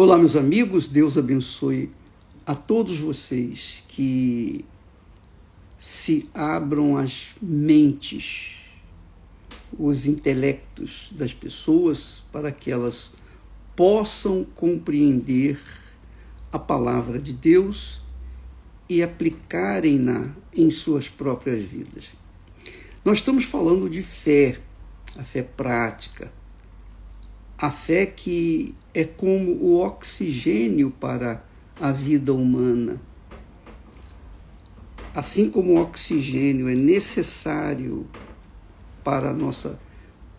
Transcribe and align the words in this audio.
Olá, 0.00 0.16
meus 0.16 0.36
amigos, 0.36 0.86
Deus 0.86 1.18
abençoe 1.18 1.90
a 2.46 2.54
todos 2.54 3.00
vocês 3.00 3.82
que 3.88 4.64
se 5.76 6.30
abram 6.32 6.96
as 6.96 7.34
mentes, 7.42 8.58
os 9.76 10.06
intelectos 10.06 11.08
das 11.10 11.34
pessoas 11.34 12.22
para 12.30 12.52
que 12.52 12.70
elas 12.70 13.10
possam 13.74 14.46
compreender 14.54 15.60
a 16.52 16.60
palavra 16.60 17.18
de 17.18 17.32
Deus 17.32 18.00
e 18.88 19.02
aplicarem-na 19.02 20.30
em 20.54 20.70
suas 20.70 21.08
próprias 21.08 21.64
vidas. 21.64 22.04
Nós 23.04 23.18
estamos 23.18 23.42
falando 23.42 23.90
de 23.90 24.04
fé, 24.04 24.60
a 25.16 25.24
fé 25.24 25.42
prática, 25.42 26.32
a 27.58 27.72
fé 27.72 28.06
que 28.06 28.76
é 28.98 29.04
como 29.04 29.52
o 29.52 29.78
oxigênio 29.78 30.90
para 30.90 31.44
a 31.80 31.92
vida 31.92 32.34
humana. 32.34 33.00
Assim 35.14 35.48
como 35.48 35.74
o 35.74 35.80
oxigênio 35.80 36.68
é 36.68 36.74
necessário 36.74 38.08
para 39.04 39.30
a 39.30 39.32
nossa 39.32 39.78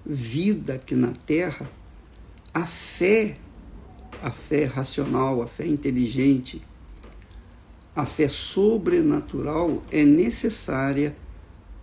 vida 0.05 0.73
aqui 0.73 0.93
na 0.93 1.13
Terra, 1.25 1.71
a 2.53 2.67
fé, 2.67 3.37
a 4.21 4.29
fé 4.29 4.65
racional, 4.65 5.41
a 5.41 5.47
fé 5.47 5.65
inteligente, 5.65 6.61
a 7.95 8.05
fé 8.05 8.27
sobrenatural 8.27 9.81
é 9.89 10.03
necessária 10.03 11.15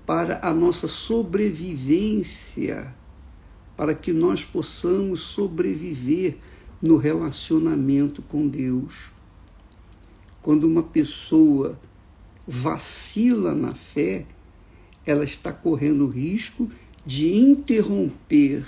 para 0.05 0.41
a 0.43 0.53
nossa 0.53 0.87
sobrevivência 0.87 2.95
para 3.79 3.95
que 3.95 4.13
nós 4.13 4.45
possamos 4.45 5.21
sobreviver 5.21 6.37
no 6.81 6.97
relacionamento 6.97 8.23
com 8.23 8.47
Deus. 8.47 9.11
Quando 10.43 10.65
uma 10.65 10.83
pessoa 10.83 11.79
vacila 12.47 13.55
na 13.55 13.75
fé, 13.75 14.27
ela 15.05 15.25
está 15.25 15.53
correndo 15.53 16.07
risco 16.07 16.71
de 17.05 17.35
interromper 17.35 18.65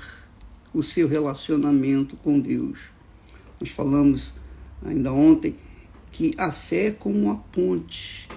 o 0.72 0.82
seu 0.82 1.08
relacionamento 1.08 2.16
com 2.16 2.38
Deus. 2.38 2.78
Nós 3.60 3.70
falamos 3.70 4.34
ainda 4.84 5.12
ontem 5.12 5.56
que 6.12 6.34
a 6.36 6.50
fé 6.50 6.86
é 6.86 6.90
como 6.90 7.18
uma 7.18 7.36
ponte 7.36 8.28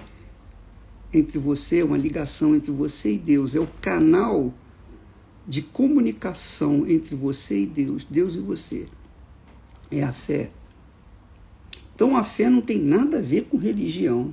entre 1.12 1.38
você, 1.38 1.82
uma 1.82 1.96
ligação 1.96 2.54
entre 2.54 2.70
você 2.70 3.14
e 3.14 3.18
Deus, 3.18 3.54
é 3.54 3.60
o 3.60 3.66
canal 3.80 4.52
de 5.46 5.60
comunicação 5.62 6.86
entre 6.88 7.14
você 7.14 7.60
e 7.60 7.66
Deus, 7.66 8.06
Deus 8.08 8.34
e 8.34 8.38
você, 8.38 8.88
é 9.92 10.02
a 10.02 10.12
fé. 10.12 10.50
Então 11.94 12.16
a 12.16 12.24
fé 12.24 12.48
não 12.48 12.60
tem 12.60 12.78
nada 12.78 13.18
a 13.18 13.22
ver 13.22 13.42
com 13.42 13.56
religião, 13.56 14.32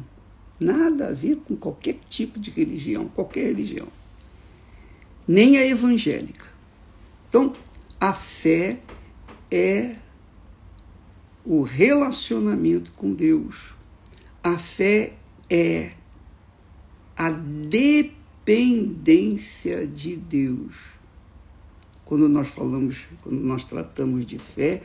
nada 0.60 1.10
a 1.10 1.12
ver 1.12 1.36
com 1.38 1.56
qualquer 1.56 2.00
tipo 2.10 2.40
de 2.40 2.50
religião, 2.52 3.08
qualquer 3.10 3.46
religião, 3.46 3.88
nem 5.28 5.58
a 5.58 5.66
evangélica. 5.66 6.46
Então 7.28 7.54
a 8.00 8.14
fé 8.14 8.80
é 9.52 9.98
o 11.46 11.62
relacionamento 11.64 12.92
com 12.94 13.14
Deus. 13.14 13.74
A 14.44 14.58
fé 14.58 15.14
é 15.50 15.92
a 17.18 17.30
dependência 17.32 18.16
de 19.86 20.16
Deus 20.16 20.90
quando 22.10 22.28
nós 22.28 22.48
falamos, 22.48 23.06
quando 23.22 23.40
nós 23.40 23.64
tratamos 23.64 24.26
de 24.26 24.40
fé, 24.40 24.82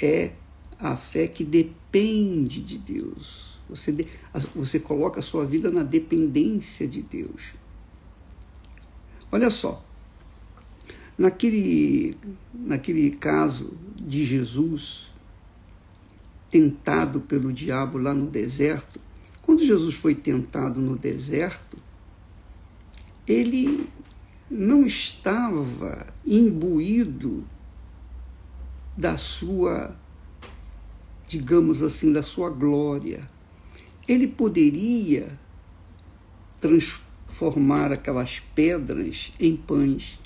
é 0.00 0.32
a 0.78 0.96
fé 0.96 1.26
que 1.26 1.44
depende 1.44 2.60
de 2.60 2.78
Deus. 2.78 3.58
Você, 3.68 4.06
você 4.54 4.80
coloca 4.80 5.20
a 5.20 5.22
sua 5.22 5.44
vida 5.44 5.70
na 5.70 5.82
dependência 5.82 6.86
de 6.88 7.02
Deus. 7.02 7.52
Olha 9.30 9.50
só, 9.50 9.84
naquele, 11.16 12.16
naquele 12.52 13.12
caso 13.12 13.72
de 13.94 14.24
Jesus 14.24 15.10
tentado 16.50 17.20
pelo 17.20 17.52
diabo 17.52 17.96
lá 17.96 18.12
no 18.12 18.26
deserto, 18.26 19.00
quando 19.42 19.64
Jesus 19.64 19.94
foi 19.94 20.14
tentado 20.14 20.80
no 20.80 20.96
deserto, 20.96 21.78
ele 23.26 23.86
não 24.50 24.84
estava 24.84 26.08
imbuído 26.26 27.44
da 29.00 29.16
sua, 29.16 29.96
digamos 31.26 31.82
assim, 31.82 32.12
da 32.12 32.22
sua 32.22 32.50
glória. 32.50 33.26
Ele 34.06 34.26
poderia 34.26 35.38
transformar 36.60 37.92
aquelas 37.92 38.40
pedras 38.54 39.32
em 39.40 39.56
pães. 39.56 40.18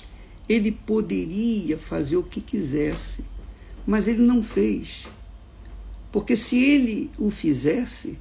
Ele 0.47 0.73
poderia 0.73 1.77
fazer 1.77 2.17
o 2.17 2.23
que 2.23 2.41
quisesse, 2.41 3.23
mas 3.87 4.09
ele 4.09 4.21
não 4.21 4.43
fez. 4.43 5.07
Porque 6.11 6.35
se 6.35 6.57
ele 6.57 7.09
o 7.17 7.31
fizesse, 7.31 8.19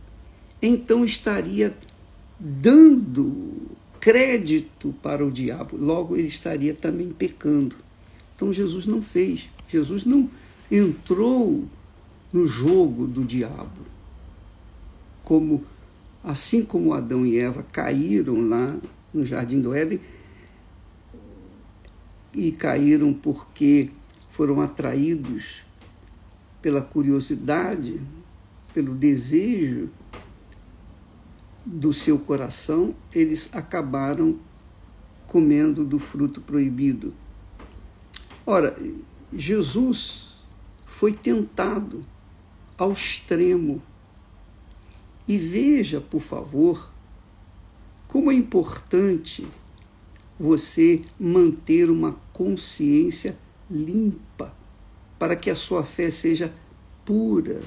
então 0.63 1.05
estaria 1.05 1.77
dando 2.39 3.73
crédito 3.99 4.95
para 5.03 5.27
o 5.27 5.33
diabo, 5.33 5.77
logo 5.77 6.17
ele 6.17 6.29
estaria 6.29 6.75
também 6.75 7.09
pecando. 7.09 7.75
Então 8.37 8.53
Jesus 8.53 8.87
não 8.87 9.03
fez, 9.03 9.45
Jesus 9.69 10.05
não 10.05 10.31
entrou 10.71 11.65
no 12.33 12.47
jogo 12.47 13.07
do 13.07 13.25
diabo. 13.25 13.83
Como 15.23 15.65
assim 16.23 16.65
como 16.65 16.95
Adão 16.95 17.25
e 17.25 17.39
Eva 17.39 17.65
caíram 17.71 18.49
lá 18.49 18.77
no 19.13 19.25
jardim 19.25 19.61
do 19.61 19.75
Éden 19.75 20.01
e 22.35 22.51
caíram 22.51 23.13
porque 23.13 23.91
foram 24.29 24.61
atraídos 24.61 25.63
pela 26.61 26.81
curiosidade, 26.81 28.01
pelo 28.73 28.95
desejo 28.95 29.91
do 31.65 31.93
seu 31.93 32.19
coração, 32.19 32.95
eles 33.13 33.49
acabaram 33.53 34.39
comendo 35.27 35.85
do 35.85 35.99
fruto 35.99 36.41
proibido. 36.41 37.15
Ora, 38.45 38.77
Jesus 39.33 40.34
foi 40.95 41.13
tentado 41.13 42.05
ao 42.79 42.93
extremo. 42.93 43.83
E 45.27 45.37
veja, 45.37 46.01
por 46.01 46.21
favor, 46.21 46.89
como 48.07 48.31
é 48.31 48.35
importante 48.35 49.45
você 50.39 51.03
manter 51.19 51.91
uma 51.91 52.17
consciência 52.33 53.37
limpa, 53.69 54.55
para 55.19 55.35
que 55.35 55.51
a 55.51 55.57
sua 55.57 55.83
fé 55.83 56.13
seja 56.13 56.55
pura, 57.05 57.61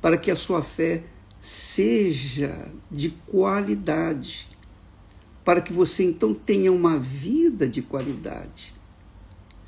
para 0.00 0.16
que 0.16 0.30
a 0.30 0.36
sua 0.36 0.62
fé 0.62 1.02
seja 1.40 2.70
de 2.88 3.10
qualidade, 3.26 4.48
para 5.44 5.60
que 5.60 5.72
você 5.72 6.04
então 6.04 6.32
tenha 6.32 6.70
uma 6.70 6.96
vida 6.96 7.68
de 7.68 7.82
qualidade. 7.82 8.75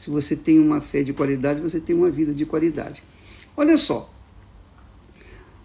Se 0.09 0.11
você 0.11 0.35
tem 0.35 0.59
uma 0.59 0.81
fé 0.81 1.03
de 1.03 1.13
qualidade, 1.13 1.61
você 1.61 1.79
tem 1.79 1.95
uma 1.95 2.09
vida 2.09 2.33
de 2.33 2.47
qualidade. 2.47 3.03
Olha 3.55 3.77
só, 3.77 4.11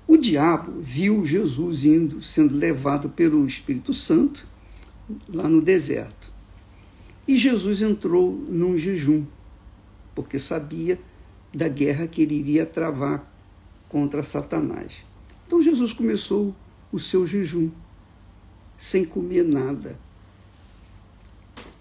o 0.05 0.17
diabo 0.17 0.81
viu 0.81 1.25
Jesus 1.25 1.85
indo, 1.85 2.21
sendo 2.21 2.57
levado 2.57 3.07
pelo 3.07 3.47
Espírito 3.47 3.93
Santo 3.93 4.45
lá 5.29 5.47
no 5.47 5.61
deserto. 5.61 6.29
E 7.25 7.37
Jesus 7.37 7.81
entrou 7.81 8.33
num 8.33 8.77
jejum, 8.77 9.23
porque 10.13 10.37
sabia 10.37 10.99
da 11.53 11.69
guerra 11.69 12.05
que 12.05 12.21
ele 12.21 12.35
iria 12.35 12.65
travar 12.65 13.25
contra 13.87 14.23
Satanás. 14.23 15.05
Então 15.47 15.63
Jesus 15.63 15.93
começou 15.93 16.53
o 16.91 16.99
seu 16.99 17.25
jejum, 17.25 17.71
sem 18.77 19.05
comer 19.05 19.45
nada. 19.45 19.97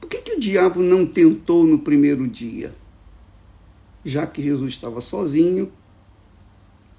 Por 0.00 0.08
que, 0.08 0.18
que 0.18 0.32
o 0.32 0.40
diabo 0.40 0.82
não 0.82 1.06
tentou 1.06 1.64
no 1.64 1.78
primeiro 1.78 2.26
dia? 2.26 2.74
Já 4.04 4.26
que 4.26 4.42
Jesus 4.42 4.74
estava 4.74 5.00
sozinho, 5.00 5.70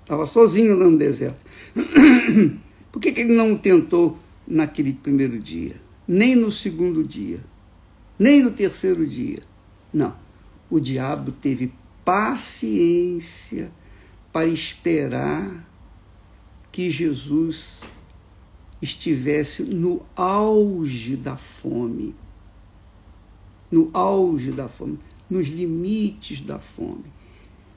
estava 0.01 0.25
sozinho 0.25 0.77
lá 0.77 0.87
no 0.87 0.97
deserto. 0.97 1.37
Por 2.91 3.01
que, 3.01 3.11
que 3.11 3.21
ele 3.21 3.33
não 3.33 3.57
tentou 3.57 4.17
naquele 4.47 4.93
primeiro 4.93 5.39
dia? 5.39 5.75
Nem 6.07 6.35
no 6.35 6.51
segundo 6.51 7.03
dia? 7.03 7.39
Nem 8.19 8.43
no 8.43 8.51
terceiro 8.51 9.05
dia? 9.05 9.41
Não. 9.91 10.15
O 10.69 10.79
diabo 10.79 11.31
teve 11.31 11.73
paciência 12.05 13.71
para 14.31 14.47
esperar 14.47 15.67
que 16.71 16.89
Jesus 16.89 17.79
estivesse 18.81 19.63
no 19.63 20.01
auge 20.15 21.15
da 21.15 21.37
fome, 21.37 22.15
no 23.73 23.89
auge 23.91 24.51
da 24.51 24.67
fome, 24.67 24.99
nos 25.27 25.47
limites 25.47 26.41
da 26.41 26.59
fome. 26.59 27.05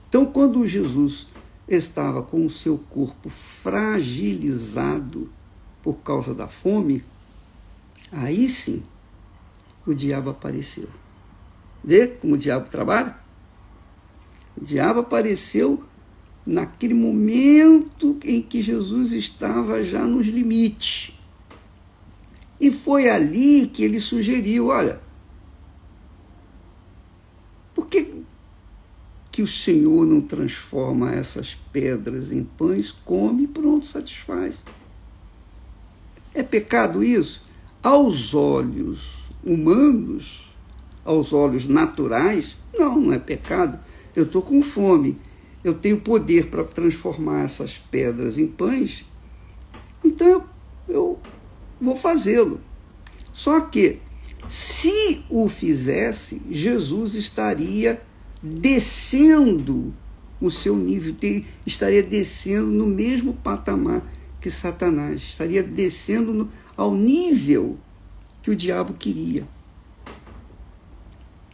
Então, 0.06 0.26
quando 0.26 0.66
Jesus 0.66 1.26
estava 1.66 2.22
com 2.22 2.44
o 2.44 2.50
seu 2.50 2.76
corpo 2.76 3.30
fragilizado 3.30 5.30
por 5.82 5.94
causa 6.00 6.34
da 6.34 6.46
fome, 6.46 7.02
aí 8.12 8.46
sim 8.46 8.82
o 9.86 9.94
diabo 9.94 10.28
apareceu. 10.28 10.88
Vê 11.82 12.06
como 12.06 12.34
o 12.34 12.38
diabo 12.38 12.68
trabalha? 12.68 13.16
O 14.54 14.62
diabo 14.62 15.00
apareceu 15.00 15.82
naquele 16.44 16.92
momento 16.92 18.18
em 18.22 18.42
que 18.42 18.62
Jesus 18.62 19.12
estava 19.12 19.82
já 19.82 20.04
nos 20.04 20.26
limites. 20.26 21.14
E 22.60 22.70
foi 22.70 23.08
ali 23.08 23.66
que 23.66 23.82
ele 23.82 24.00
sugeriu: 24.00 24.68
olha, 24.68 25.05
por 27.76 27.86
que, 27.88 28.10
que 29.30 29.42
o 29.42 29.46
Senhor 29.46 30.06
não 30.06 30.22
transforma 30.22 31.12
essas 31.12 31.54
pedras 31.70 32.32
em 32.32 32.42
pães? 32.42 32.90
Come 32.90 33.44
e 33.44 33.46
pronto, 33.46 33.86
satisfaz. 33.86 34.62
É 36.32 36.42
pecado 36.42 37.04
isso? 37.04 37.44
Aos 37.82 38.32
olhos 38.32 39.24
humanos, 39.44 40.50
aos 41.04 41.34
olhos 41.34 41.66
naturais, 41.66 42.56
não, 42.72 42.98
não 42.98 43.12
é 43.12 43.18
pecado. 43.18 43.78
Eu 44.16 44.24
estou 44.24 44.40
com 44.40 44.62
fome, 44.62 45.18
eu 45.62 45.74
tenho 45.74 46.00
poder 46.00 46.46
para 46.46 46.64
transformar 46.64 47.42
essas 47.42 47.76
pedras 47.76 48.38
em 48.38 48.46
pães, 48.46 49.04
então 50.02 50.26
eu, 50.26 50.44
eu 50.88 51.20
vou 51.78 51.94
fazê-lo. 51.94 52.58
Só 53.34 53.60
que, 53.60 53.98
se 54.48 55.24
o 55.28 55.48
fizesse, 55.48 56.40
Jesus 56.50 57.14
estaria 57.14 58.00
descendo 58.42 59.92
o 60.40 60.50
seu 60.50 60.76
nível, 60.76 61.14
estaria 61.64 62.02
descendo 62.02 62.66
no 62.66 62.86
mesmo 62.86 63.34
patamar 63.34 64.02
que 64.40 64.50
Satanás, 64.50 65.22
estaria 65.22 65.62
descendo 65.62 66.48
ao 66.76 66.94
nível 66.94 67.76
que 68.42 68.50
o 68.50 68.56
diabo 68.56 68.94
queria. 68.94 69.44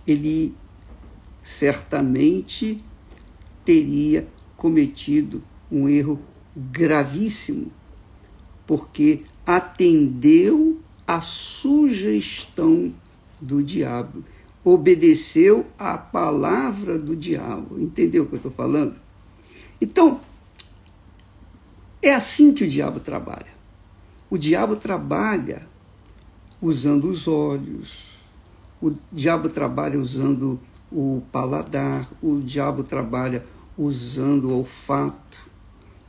Ele 0.06 0.54
certamente 1.42 2.82
teria 3.64 4.28
cometido 4.56 5.42
um 5.70 5.88
erro 5.88 6.20
gravíssimo, 6.54 7.72
porque 8.66 9.22
atendeu 9.46 10.81
à 11.14 11.20
sugestão 11.20 12.92
do 13.40 13.62
diabo, 13.62 14.24
obedeceu 14.64 15.66
à 15.78 15.98
palavra 15.98 16.98
do 16.98 17.14
diabo. 17.14 17.78
Entendeu 17.78 18.22
o 18.22 18.26
que 18.26 18.34
eu 18.34 18.36
estou 18.38 18.52
falando? 18.52 18.94
Então, 19.80 20.20
é 22.00 22.14
assim 22.14 22.54
que 22.54 22.64
o 22.64 22.68
diabo 22.68 23.00
trabalha. 23.00 23.52
O 24.30 24.38
diabo 24.38 24.76
trabalha 24.76 25.66
usando 26.60 27.10
os 27.10 27.28
olhos, 27.28 28.12
o 28.80 28.92
diabo 29.12 29.48
trabalha 29.48 29.98
usando 29.98 30.58
o 30.90 31.22
paladar, 31.30 32.08
o 32.22 32.40
diabo 32.40 32.82
trabalha 32.84 33.44
usando 33.76 34.48
o 34.48 34.58
olfato, 34.58 35.38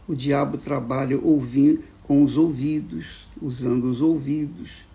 o 0.07 0.15
diabo 0.15 0.57
trabalha 0.57 1.19
ouvindo 1.19 1.83
com 2.03 2.23
os 2.23 2.38
ouvidos, 2.38 3.25
usando 3.41 3.85
os 3.85 4.01
ouvidos. 4.01 4.93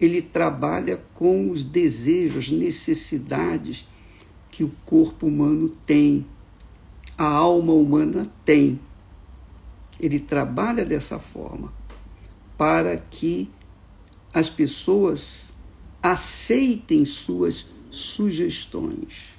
Ele 0.00 0.20
trabalha 0.20 1.00
com 1.14 1.50
os 1.50 1.64
desejos, 1.64 2.50
necessidades 2.50 3.86
que 4.50 4.64
o 4.64 4.72
corpo 4.84 5.26
humano 5.26 5.68
tem, 5.86 6.26
a 7.16 7.24
alma 7.24 7.72
humana 7.72 8.30
tem. 8.44 8.78
Ele 9.98 10.18
trabalha 10.18 10.84
dessa 10.84 11.18
forma 11.18 11.72
para 12.56 12.96
que 12.96 13.48
as 14.32 14.50
pessoas 14.50 15.44
aceitem 16.02 17.04
suas 17.04 17.66
sugestões. 17.90 19.34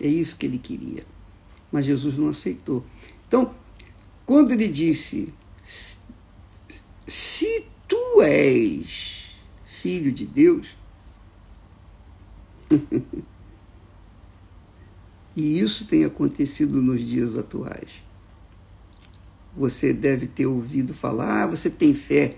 É 0.00 0.08
isso 0.08 0.36
que 0.36 0.46
ele 0.46 0.58
queria. 0.58 1.04
Mas 1.70 1.86
Jesus 1.86 2.18
não 2.18 2.28
aceitou. 2.28 2.84
Então, 3.28 3.54
quando 4.26 4.50
ele 4.50 4.68
disse: 4.68 5.32
Se 7.06 7.66
tu 7.86 8.22
és 8.22 9.11
filho 9.82 10.12
de 10.12 10.24
Deus, 10.24 10.68
e 15.34 15.58
isso 15.58 15.84
tem 15.88 16.04
acontecido 16.04 16.80
nos 16.80 17.04
dias 17.04 17.36
atuais. 17.36 17.90
Você 19.56 19.92
deve 19.92 20.28
ter 20.28 20.46
ouvido 20.46 20.94
falar, 20.94 21.42
ah, 21.42 21.46
você 21.48 21.68
tem 21.68 21.92
fé 21.94 22.36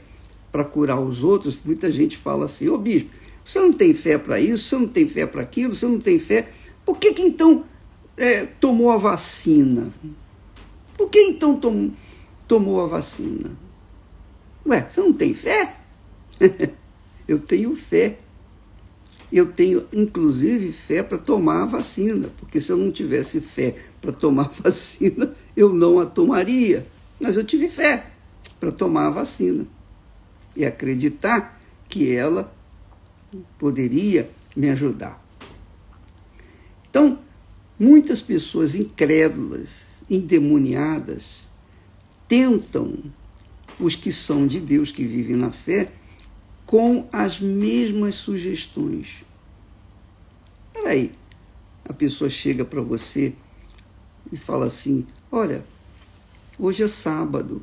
para 0.51 0.65
curar 0.65 0.99
os 0.99 1.23
outros. 1.23 1.61
Muita 1.63 1.93
gente 1.93 2.17
fala 2.17 2.47
assim: 2.47 2.69
Ô 2.69 2.79
bispo, 2.79 3.11
você 3.45 3.61
não 3.61 3.73
tem 3.73 3.93
fé 3.93 4.17
para 4.17 4.41
isso, 4.41 4.65
você 4.65 4.77
não 4.77 4.89
tem 4.89 5.07
fé 5.07 5.27
para 5.27 5.43
aquilo, 5.43 5.75
você 5.75 5.87
não 5.87 5.99
tem 5.99 6.19
fé. 6.19 6.49
Por 6.85 6.97
que, 6.97 7.13
que 7.13 7.23
então 7.23 7.65
é, 8.17 8.47
tomou 8.47 8.91
a 8.91 8.97
vacina? 8.97 9.93
Por 10.97 11.11
que 11.11 11.21
então 11.21 11.57
tom, 11.57 11.91
tomou 12.49 12.83
a 12.83 12.87
vacina? 12.87 13.51
Ué, 14.67 14.89
você 14.89 15.01
não 15.01 15.13
tem 15.13 15.35
fé? 15.35 15.77
eu 17.27 17.39
tenho 17.39 17.75
fé. 17.75 18.19
Eu 19.33 19.51
tenho, 19.51 19.87
inclusive, 19.93 20.71
fé 20.71 21.03
para 21.03 21.19
tomar 21.19 21.63
a 21.63 21.67
vacina, 21.67 22.31
porque 22.39 22.61
se 22.61 22.71
eu 22.71 22.77
não 22.77 22.93
tivesse 22.93 23.41
fé 23.41 23.77
para 24.01 24.13
tomar 24.13 24.45
a 24.45 24.63
vacina, 24.63 25.35
eu 25.57 25.73
não 25.73 25.99
a 25.99 26.07
tomaria. 26.07 26.87
Mas 27.21 27.37
eu 27.37 27.45
tive 27.45 27.69
fé 27.69 28.11
para 28.61 28.71
tomar 28.71 29.09
a 29.09 29.11
vacina 29.11 29.67
e 30.57 30.65
acreditar 30.65 31.61
que 31.89 32.15
ela 32.15 32.53
poderia 33.59 34.31
me 34.55 34.71
ajudar. 34.71 35.23
Então, 36.89 37.19
muitas 37.79 38.23
pessoas 38.23 38.75
incrédulas, 38.75 40.03
endemoniadas, 40.09 41.49
tentam 42.29 42.95
os 43.81 43.97
que 43.97 44.13
são 44.13 44.47
de 44.47 44.61
Deus, 44.61 44.93
que 44.93 45.05
vivem 45.05 45.37
na 45.37 45.51
fé, 45.51 45.91
com 46.67 47.07
as 47.13 47.41
mesmas 47.41 48.15
sugestões. 48.15 49.25
Peraí, 50.73 51.13
a 51.85 51.93
pessoa 51.93 52.31
chega 52.31 52.65
para 52.65 52.81
você 52.81 53.35
e 54.33 54.37
fala 54.37 54.67
assim: 54.67 55.07
Olha, 55.31 55.65
hoje 56.59 56.83
é 56.83 56.89
sábado, 56.89 57.63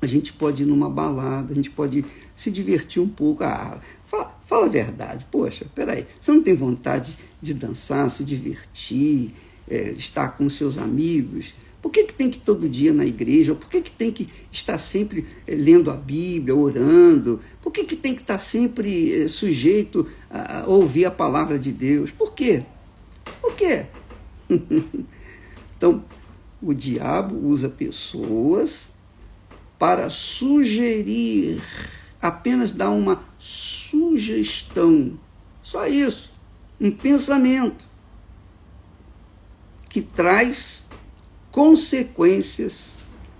a 0.00 0.06
gente 0.06 0.32
pode 0.32 0.62
ir 0.62 0.66
numa 0.66 0.90
balada, 0.90 1.52
a 1.52 1.54
gente 1.54 1.70
pode 1.70 2.04
se 2.34 2.50
divertir 2.50 3.00
um 3.00 3.08
pouco. 3.08 3.44
Ah, 3.44 3.80
fala, 4.04 4.38
fala 4.46 4.66
a 4.66 4.68
verdade, 4.68 5.26
poxa, 5.30 5.66
peraí, 5.74 6.06
você 6.20 6.32
não 6.32 6.42
tem 6.42 6.54
vontade 6.54 7.18
de 7.40 7.54
dançar, 7.54 8.10
se 8.10 8.24
divertir, 8.24 9.34
é, 9.68 9.90
estar 9.92 10.36
com 10.36 10.48
seus 10.48 10.76
amigos? 10.76 11.54
Por 11.86 11.92
que, 11.92 12.02
que 12.02 12.14
tem 12.14 12.28
que 12.28 12.38
ir 12.38 12.40
todo 12.40 12.68
dia 12.68 12.92
na 12.92 13.06
igreja? 13.06 13.54
Por 13.54 13.70
que, 13.70 13.80
que 13.80 13.92
tem 13.92 14.10
que 14.10 14.28
estar 14.50 14.76
sempre 14.76 15.24
é, 15.46 15.54
lendo 15.54 15.88
a 15.88 15.94
Bíblia, 15.94 16.52
orando? 16.52 17.40
Por 17.62 17.70
que, 17.70 17.84
que 17.84 17.94
tem 17.94 18.12
que 18.12 18.22
estar 18.22 18.38
sempre 18.38 19.22
é, 19.22 19.28
sujeito 19.28 20.04
a 20.28 20.64
ouvir 20.66 21.04
a 21.04 21.12
palavra 21.12 21.60
de 21.60 21.70
Deus? 21.70 22.10
Por 22.10 22.34
quê? 22.34 22.64
Por 23.40 23.54
quê? 23.54 23.86
então, 25.78 26.04
o 26.60 26.74
diabo 26.74 27.36
usa 27.36 27.68
pessoas 27.68 28.92
para 29.78 30.10
sugerir, 30.10 31.62
apenas 32.20 32.72
dar 32.72 32.90
uma 32.90 33.22
sugestão. 33.38 35.16
Só 35.62 35.86
isso. 35.86 36.32
Um 36.80 36.90
pensamento 36.90 37.84
que 39.88 40.02
traz 40.02 40.84
consequências 41.56 42.96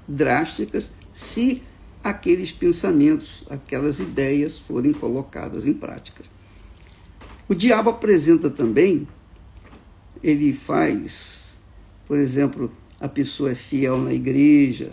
drásticas 0.09 0.91
se 1.13 1.63
aqueles 2.03 2.51
pensamentos, 2.51 3.45
aquelas 3.51 4.01
ideias 4.01 4.59
forem 4.59 4.91
colocadas 4.91 5.67
em 5.67 5.75
prática. 5.75 6.25
O 7.47 7.55
diabo 7.55 7.91
apresenta 7.91 8.49
também, 8.49 9.07
ele 10.23 10.55
faz, 10.55 11.61
por 12.09 12.17
exemplo, 12.17 12.73
a 12.99 13.07
pessoa 13.07 13.51
é 13.51 13.55
fiel 13.55 13.99
na 13.99 14.15
igreja, 14.15 14.91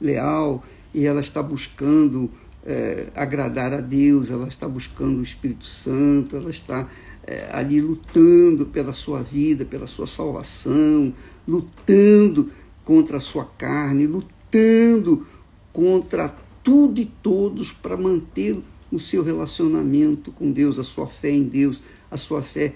leal, 0.00 0.64
e 0.94 1.04
ela 1.04 1.20
está 1.20 1.42
buscando 1.42 2.30
é, 2.64 3.08
agradar 3.14 3.74
a 3.74 3.82
Deus, 3.82 4.30
ela 4.30 4.48
está 4.48 4.66
buscando 4.66 5.18
o 5.18 5.22
Espírito 5.22 5.66
Santo, 5.66 6.36
ela 6.36 6.48
está 6.48 6.88
é, 7.22 7.50
ali 7.52 7.82
lutando 7.82 8.64
pela 8.64 8.94
sua 8.94 9.20
vida, 9.20 9.62
pela 9.62 9.86
sua 9.86 10.06
salvação, 10.06 11.12
lutando 11.46 12.50
contra 12.84 13.16
a 13.16 13.20
sua 13.20 13.44
carne, 13.44 14.06
lutando 14.06 15.26
contra 15.72 16.28
tudo 16.62 17.00
e 17.00 17.06
todos 17.06 17.72
para 17.72 17.96
manter 17.96 18.60
o 18.90 18.98
seu 18.98 19.22
relacionamento 19.22 20.30
com 20.32 20.50
Deus, 20.50 20.78
a 20.78 20.84
sua 20.84 21.06
fé 21.06 21.30
em 21.30 21.44
Deus, 21.44 21.82
a 22.10 22.16
sua 22.16 22.42
fé 22.42 22.74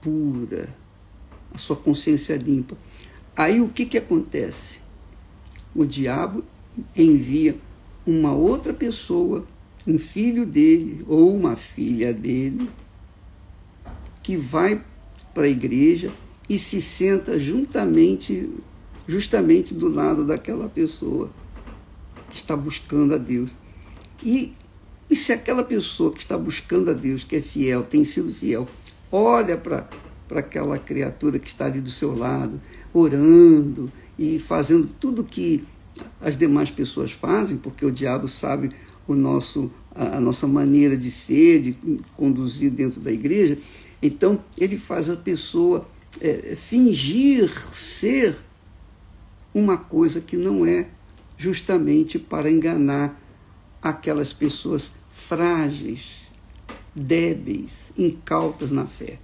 pura, 0.00 0.74
a 1.54 1.58
sua 1.58 1.76
consciência 1.76 2.36
limpa. 2.36 2.76
Aí 3.36 3.60
o 3.60 3.68
que, 3.68 3.84
que 3.84 3.98
acontece? 3.98 4.78
O 5.74 5.84
diabo 5.84 6.42
envia 6.96 7.56
uma 8.06 8.32
outra 8.32 8.72
pessoa, 8.72 9.46
um 9.86 9.98
filho 9.98 10.46
dele 10.46 11.04
ou 11.06 11.34
uma 11.34 11.56
filha 11.56 12.12
dele, 12.12 12.68
que 14.22 14.36
vai 14.36 14.82
para 15.34 15.44
a 15.44 15.48
igreja 15.48 16.12
e 16.48 16.58
se 16.58 16.80
senta 16.80 17.38
juntamente, 17.38 18.50
justamente 19.10 19.74
do 19.74 19.88
lado 19.88 20.24
daquela 20.24 20.68
pessoa 20.68 21.30
que 22.28 22.36
está 22.36 22.56
buscando 22.56 23.14
a 23.14 23.18
Deus. 23.18 23.50
E, 24.22 24.54
e 25.10 25.16
se 25.16 25.32
aquela 25.32 25.64
pessoa 25.64 26.12
que 26.12 26.20
está 26.20 26.38
buscando 26.38 26.90
a 26.90 26.94
Deus, 26.94 27.24
que 27.24 27.36
é 27.36 27.40
fiel, 27.40 27.82
tem 27.82 28.04
sido 28.04 28.32
fiel, 28.32 28.68
olha 29.10 29.56
para 29.56 29.88
aquela 30.36 30.78
criatura 30.78 31.38
que 31.40 31.48
está 31.48 31.66
ali 31.66 31.80
do 31.80 31.90
seu 31.90 32.16
lado, 32.16 32.60
orando 32.94 33.90
e 34.16 34.38
fazendo 34.38 34.88
tudo 35.00 35.24
que 35.24 35.64
as 36.20 36.36
demais 36.36 36.70
pessoas 36.70 37.10
fazem, 37.10 37.58
porque 37.58 37.84
o 37.84 37.90
diabo 37.90 38.28
sabe 38.28 38.70
o 39.08 39.14
nosso, 39.14 39.70
a, 39.92 40.20
nossa 40.20 40.46
maneira 40.46 40.96
de 40.96 41.10
ser, 41.10 41.60
de 41.60 41.76
conduzir 42.16 42.70
dentro 42.70 43.00
da 43.00 43.10
igreja. 43.10 43.58
Então, 44.00 44.40
ele 44.56 44.76
faz 44.76 45.10
a 45.10 45.16
pessoa 45.16 45.88
é, 46.20 46.54
fingir 46.54 47.50
ser 47.74 48.36
uma 49.52 49.76
coisa 49.76 50.20
que 50.20 50.36
não 50.36 50.64
é, 50.64 50.88
justamente 51.36 52.18
para 52.18 52.50
enganar 52.50 53.20
aquelas 53.82 54.32
pessoas 54.32 54.92
frágeis, 55.10 56.12
débeis, 56.94 57.92
incautas 57.96 58.70
na 58.70 58.86
fé. 58.86 59.18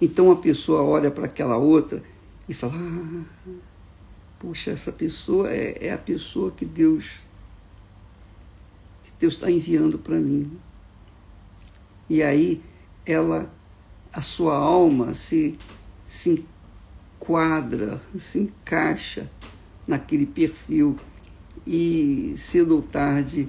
Então 0.00 0.30
a 0.30 0.36
pessoa 0.36 0.82
olha 0.82 1.10
para 1.10 1.26
aquela 1.26 1.56
outra 1.56 2.02
e 2.48 2.54
fala: 2.54 2.74
ah, 2.76 3.52
puxa, 4.38 4.70
essa 4.70 4.92
pessoa 4.92 5.50
é, 5.50 5.86
é 5.86 5.92
a 5.92 5.98
pessoa 5.98 6.50
que 6.50 6.64
Deus 6.64 7.06
que 9.04 9.12
Deus 9.18 9.34
está 9.34 9.50
enviando 9.50 9.98
para 9.98 10.16
mim. 10.16 10.50
E 12.08 12.22
aí 12.22 12.62
ela, 13.04 13.52
a 14.12 14.22
sua 14.22 14.56
alma 14.56 15.14
se, 15.14 15.58
se 16.08 16.44
enquadra, 17.18 18.00
se 18.18 18.38
encaixa 18.38 19.28
naquele 19.86 20.24
perfil 20.24 20.96
e 21.66 22.32
cedo 22.36 22.76
ou 22.76 22.82
tarde 22.82 23.48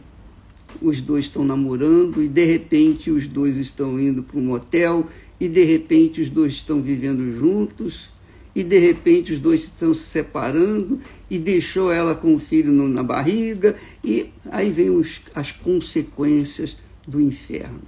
os 0.81 1.01
dois 1.01 1.25
estão 1.25 1.43
namorando 1.43 2.21
e 2.21 2.27
de 2.27 2.45
repente 2.45 3.09
os 3.09 3.27
dois 3.27 3.57
estão 3.57 3.99
indo 3.99 4.23
para 4.23 4.37
um 4.37 4.43
motel 4.43 5.07
e 5.39 5.47
de 5.47 5.63
repente 5.63 6.21
os 6.21 6.29
dois 6.29 6.53
estão 6.53 6.81
vivendo 6.81 7.37
juntos 7.37 8.09
e 8.55 8.63
de 8.63 8.77
repente 8.77 9.33
os 9.33 9.39
dois 9.39 9.63
estão 9.63 9.93
se 9.93 10.03
separando 10.03 10.99
e 11.29 11.39
deixou 11.39 11.91
ela 11.91 12.13
com 12.13 12.33
o 12.33 12.39
filho 12.39 12.71
no, 12.71 12.87
na 12.87 13.03
barriga 13.03 13.75
e 14.03 14.29
aí 14.51 14.69
vem 14.69 14.89
os, 14.89 15.21
as 15.33 15.51
consequências 15.51 16.77
do 17.07 17.21
inferno. 17.21 17.81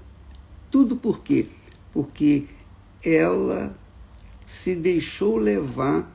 Tudo 0.70 0.96
por 0.96 1.22
quê? 1.22 1.48
Porque 1.92 2.46
ela 3.04 3.76
se 4.52 4.76
deixou 4.76 5.38
levar 5.38 6.12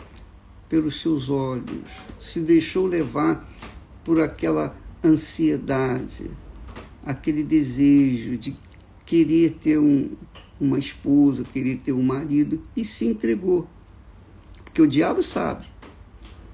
pelos 0.69 1.01
seus 1.01 1.31
olhos, 1.31 1.89
se 2.21 2.39
deixou 2.39 2.85
levar 2.85 3.51
por 4.05 4.21
aquela 4.21 4.77
ansiedade, 5.03 6.31
aquele 7.03 7.43
desejo 7.43 8.37
de 8.37 8.55
querer 9.07 9.53
ter 9.53 9.79
um, 9.79 10.11
uma 10.61 10.79
esposa, 10.79 11.45
querer 11.45 11.79
ter 11.79 11.93
um 11.93 12.03
marido 12.03 12.61
e 12.77 12.85
se 12.85 13.07
entregou. 13.07 13.67
Porque 14.63 14.83
o 14.83 14.87
diabo 14.87 15.23
sabe. 15.23 15.65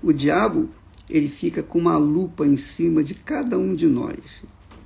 O 0.01 0.13
diabo, 0.13 0.69
ele 1.11 1.29
fica 1.29 1.65
com 1.65 1.81
uma 1.81 1.97
lupa 1.97 2.47
em 2.47 2.57
cima 2.57 3.03
de 3.03 3.13
cada 3.13 3.59
um 3.59 3.75
de 3.75 3.89
nós, 3.89 4.45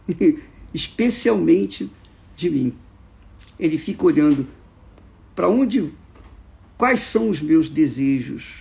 especialmente 0.72 1.90
de 2.34 2.48
mim. 2.48 2.72
Ele 3.60 3.76
fica 3.76 4.02
olhando 4.06 4.46
para 5.34 5.46
onde 5.46 5.92
quais 6.76 7.00
são 7.02 7.30
os 7.30 7.40
meus 7.40 7.68
desejos. 7.68 8.54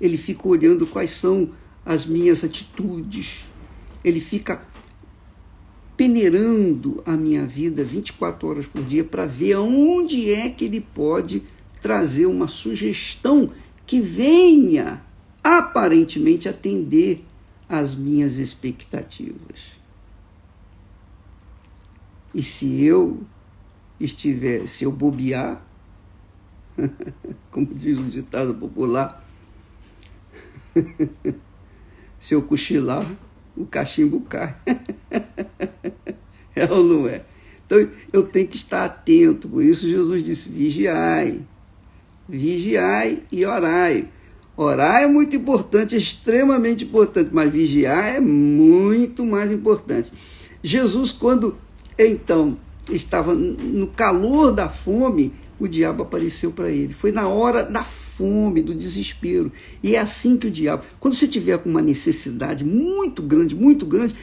Ele 0.00 0.16
fica 0.16 0.48
olhando 0.48 0.86
quais 0.86 1.10
são 1.10 1.50
as 1.84 2.06
minhas 2.06 2.44
atitudes. 2.44 3.44
Ele 4.02 4.20
fica 4.20 4.62
peneirando 5.96 7.02
a 7.04 7.16
minha 7.16 7.44
vida 7.44 7.84
24 7.84 8.48
horas 8.48 8.66
por 8.66 8.82
dia 8.82 9.04
para 9.04 9.26
ver 9.26 9.52
aonde 9.52 10.32
é 10.32 10.48
que 10.48 10.64
ele 10.64 10.80
pode 10.80 11.42
trazer 11.80 12.26
uma 12.26 12.48
sugestão 12.48 13.50
que 13.86 14.00
venha 14.00 15.02
aparentemente 15.44 16.48
atender 16.48 17.24
às 17.68 17.94
minhas 17.94 18.38
expectativas. 18.38 19.78
E 22.34 22.42
se 22.42 22.82
eu 22.82 23.22
estiver, 23.98 24.66
se 24.66 24.84
eu 24.84 24.92
bobear, 24.92 25.62
como 27.50 27.66
diz 27.74 27.98
o 27.98 28.04
ditado 28.04 28.54
popular, 28.54 29.24
se 32.20 32.34
eu 32.34 32.42
cochilar, 32.42 33.06
o 33.56 33.66
cachimbo 33.66 34.20
cai. 34.22 34.54
é 36.54 36.70
ou 36.70 36.84
não 36.84 37.08
é? 37.08 37.22
Então 37.66 37.88
eu 38.12 38.22
tenho 38.24 38.48
que 38.48 38.56
estar 38.56 38.84
atento, 38.84 39.48
por 39.48 39.62
isso 39.62 39.88
Jesus 39.88 40.24
disse: 40.24 40.48
vigiai, 40.48 41.40
vigiai 42.28 43.22
e 43.30 43.44
orai. 43.44 44.08
Orar 44.56 45.02
é 45.02 45.06
muito 45.06 45.34
importante, 45.34 45.94
é 45.94 45.98
extremamente 45.98 46.84
importante, 46.84 47.30
mas 47.32 47.50
vigiar 47.50 48.16
é 48.16 48.20
muito 48.20 49.24
mais 49.24 49.50
importante. 49.50 50.12
Jesus, 50.62 51.12
quando 51.12 51.56
então 51.98 52.58
estava 52.90 53.34
no 53.34 53.86
calor 53.86 54.52
da 54.52 54.68
fome, 54.68 55.32
o 55.60 55.68
diabo 55.68 56.02
apareceu 56.02 56.50
para 56.50 56.70
ele. 56.70 56.94
Foi 56.94 57.12
na 57.12 57.28
hora 57.28 57.62
da 57.62 57.84
fome, 57.84 58.62
do 58.62 58.74
desespero. 58.74 59.52
E 59.82 59.94
é 59.94 60.00
assim 60.00 60.38
que 60.38 60.46
o 60.46 60.50
diabo, 60.50 60.84
quando 60.98 61.14
você 61.14 61.28
tiver 61.28 61.58
com 61.58 61.68
uma 61.68 61.82
necessidade 61.82 62.64
muito 62.64 63.22
grande, 63.22 63.54
muito 63.54 63.84
grande, 63.84 64.14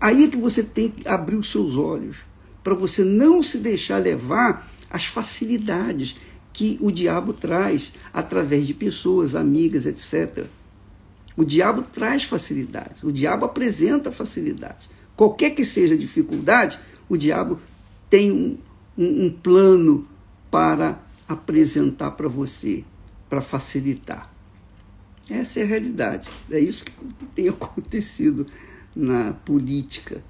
aí 0.00 0.24
é 0.24 0.28
que 0.28 0.38
você 0.38 0.62
tem 0.62 0.90
que 0.90 1.06
abrir 1.06 1.36
os 1.36 1.50
seus 1.50 1.76
olhos 1.76 2.16
para 2.64 2.74
você 2.74 3.04
não 3.04 3.42
se 3.42 3.58
deixar 3.58 3.98
levar 3.98 4.68
às 4.90 5.04
facilidades 5.04 6.16
que 6.52 6.78
o 6.80 6.90
diabo 6.90 7.34
traz 7.34 7.92
através 8.12 8.66
de 8.66 8.72
pessoas, 8.72 9.34
amigas, 9.34 9.84
etc. 9.84 10.46
O 11.36 11.44
diabo 11.44 11.82
traz 11.82 12.24
facilidades, 12.24 13.02
o 13.02 13.12
diabo 13.12 13.44
apresenta 13.44 14.10
facilidades. 14.10 14.88
Qualquer 15.14 15.50
que 15.50 15.64
seja 15.64 15.94
a 15.94 15.98
dificuldade, 15.98 16.78
o 17.08 17.16
diabo 17.16 17.60
tem 18.08 18.32
um, 18.32 18.56
um, 18.96 19.26
um 19.26 19.30
plano 19.30 20.08
para 20.50 21.00
apresentar 21.28 22.12
para 22.12 22.28
você, 22.28 22.84
para 23.28 23.40
facilitar. 23.40 24.32
Essa 25.28 25.60
é 25.60 25.62
a 25.64 25.66
realidade. 25.66 26.28
É 26.50 26.58
isso 26.58 26.84
que 26.84 26.92
tem 27.34 27.48
acontecido 27.50 28.46
na 28.94 29.32
política, 29.32 30.22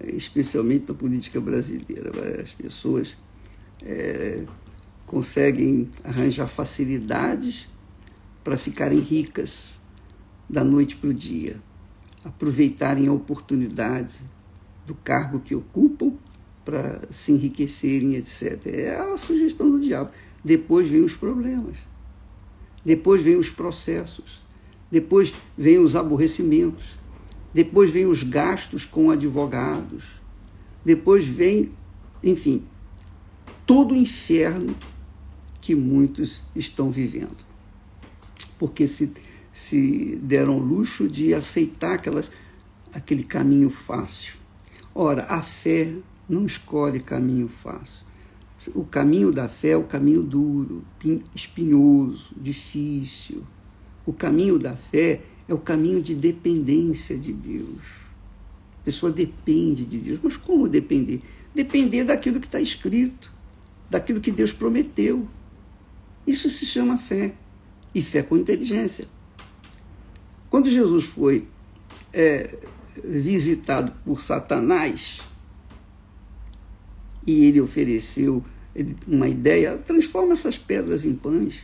especialmente 0.00 0.86
na 0.88 0.94
política 0.94 1.40
brasileira. 1.40 2.10
As 2.42 2.50
pessoas 2.52 3.18
é, 3.82 4.44
conseguem 5.06 5.90
arranjar 6.04 6.48
facilidades 6.48 7.68
para 8.42 8.56
ficarem 8.56 9.00
ricas 9.00 9.74
da 10.48 10.62
noite 10.62 10.96
para 10.96 11.10
o 11.10 11.14
dia, 11.14 11.60
aproveitarem 12.24 13.08
a 13.08 13.12
oportunidade 13.12 14.16
do 14.86 14.94
cargo 14.94 15.40
que 15.40 15.54
ocupam 15.54 16.12
para 16.66 17.00
se 17.12 17.30
enriquecerem, 17.30 18.16
etc. 18.16 18.66
É 18.66 18.96
a 18.96 19.16
sugestão 19.16 19.70
do 19.70 19.80
diabo. 19.80 20.10
Depois 20.44 20.88
vem 20.88 21.02
os 21.02 21.16
problemas, 21.16 21.76
depois 22.84 23.22
vem 23.22 23.36
os 23.36 23.48
processos, 23.48 24.42
depois 24.90 25.32
vem 25.56 25.78
os 25.78 25.94
aborrecimentos, 25.94 26.84
depois 27.54 27.90
vem 27.90 28.06
os 28.06 28.22
gastos 28.24 28.84
com 28.84 29.10
advogados, 29.10 30.04
depois 30.84 31.24
vem, 31.24 31.70
enfim, 32.22 32.64
todo 33.64 33.92
o 33.92 33.96
inferno 33.96 34.76
que 35.60 35.74
muitos 35.74 36.42
estão 36.54 36.90
vivendo. 36.90 37.46
Porque 38.58 38.88
se, 38.88 39.12
se 39.52 40.16
deram 40.22 40.58
luxo 40.58 41.08
de 41.08 41.32
aceitar 41.32 41.94
aquelas, 41.94 42.30
aquele 42.92 43.22
caminho 43.22 43.70
fácil. 43.70 44.34
Ora, 44.94 45.26
a 45.28 45.42
fé 45.42 45.92
não 46.28 46.46
escolhe 46.46 47.00
caminho 47.00 47.48
fácil. 47.48 48.04
O 48.74 48.84
caminho 48.84 49.32
da 49.32 49.48
fé 49.48 49.70
é 49.70 49.76
o 49.76 49.84
caminho 49.84 50.22
duro, 50.22 50.82
espinhoso, 51.34 52.34
difícil. 52.36 53.44
O 54.04 54.12
caminho 54.12 54.58
da 54.58 54.74
fé 54.74 55.20
é 55.48 55.54
o 55.54 55.58
caminho 55.58 56.02
de 56.02 56.14
dependência 56.14 57.16
de 57.16 57.32
Deus. 57.32 57.82
A 58.80 58.84
pessoa 58.84 59.12
depende 59.12 59.84
de 59.84 59.98
Deus. 59.98 60.20
Mas 60.22 60.36
como 60.36 60.68
depender? 60.68 61.22
Depender 61.54 62.04
daquilo 62.04 62.40
que 62.40 62.46
está 62.46 62.60
escrito, 62.60 63.30
daquilo 63.88 64.20
que 64.20 64.30
Deus 64.30 64.52
prometeu. 64.52 65.28
Isso 66.26 66.50
se 66.50 66.66
chama 66.66 66.98
fé. 66.98 67.34
E 67.94 68.02
fé 68.02 68.22
com 68.22 68.36
inteligência. 68.36 69.06
Quando 70.50 70.68
Jesus 70.68 71.04
foi 71.04 71.46
é, 72.12 72.58
visitado 73.02 73.92
por 74.04 74.20
Satanás 74.20 75.20
e 77.26 77.44
ele 77.44 77.60
ofereceu 77.60 78.44
uma 79.06 79.28
ideia, 79.28 79.76
transforma 79.76 80.34
essas 80.34 80.58
pedras 80.58 81.04
em 81.04 81.14
pães. 81.14 81.56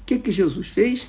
O 0.00 0.04
que, 0.06 0.18
que 0.18 0.32
Jesus 0.32 0.68
fez? 0.68 1.06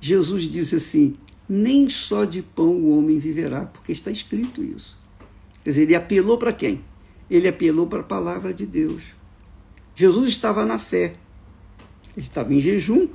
Jesus 0.00 0.44
disse 0.44 0.76
assim: 0.76 1.16
nem 1.48 1.88
só 1.88 2.24
de 2.24 2.42
pão 2.42 2.70
o 2.70 2.96
homem 2.96 3.18
viverá, 3.18 3.66
porque 3.66 3.92
está 3.92 4.10
escrito 4.10 4.62
isso. 4.62 4.96
Quer 5.62 5.70
dizer, 5.70 5.82
ele 5.82 5.94
apelou 5.94 6.38
para 6.38 6.52
quem? 6.52 6.80
Ele 7.28 7.48
apelou 7.48 7.86
para 7.86 8.00
a 8.00 8.04
palavra 8.04 8.54
de 8.54 8.64
Deus. 8.64 9.02
Jesus 9.94 10.28
estava 10.28 10.64
na 10.64 10.78
fé. 10.78 11.16
Ele 12.16 12.26
estava 12.26 12.54
em 12.54 12.60
jejum, 12.60 13.08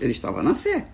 ele 0.00 0.12
estava 0.12 0.42
na 0.42 0.54
fé. 0.54 0.88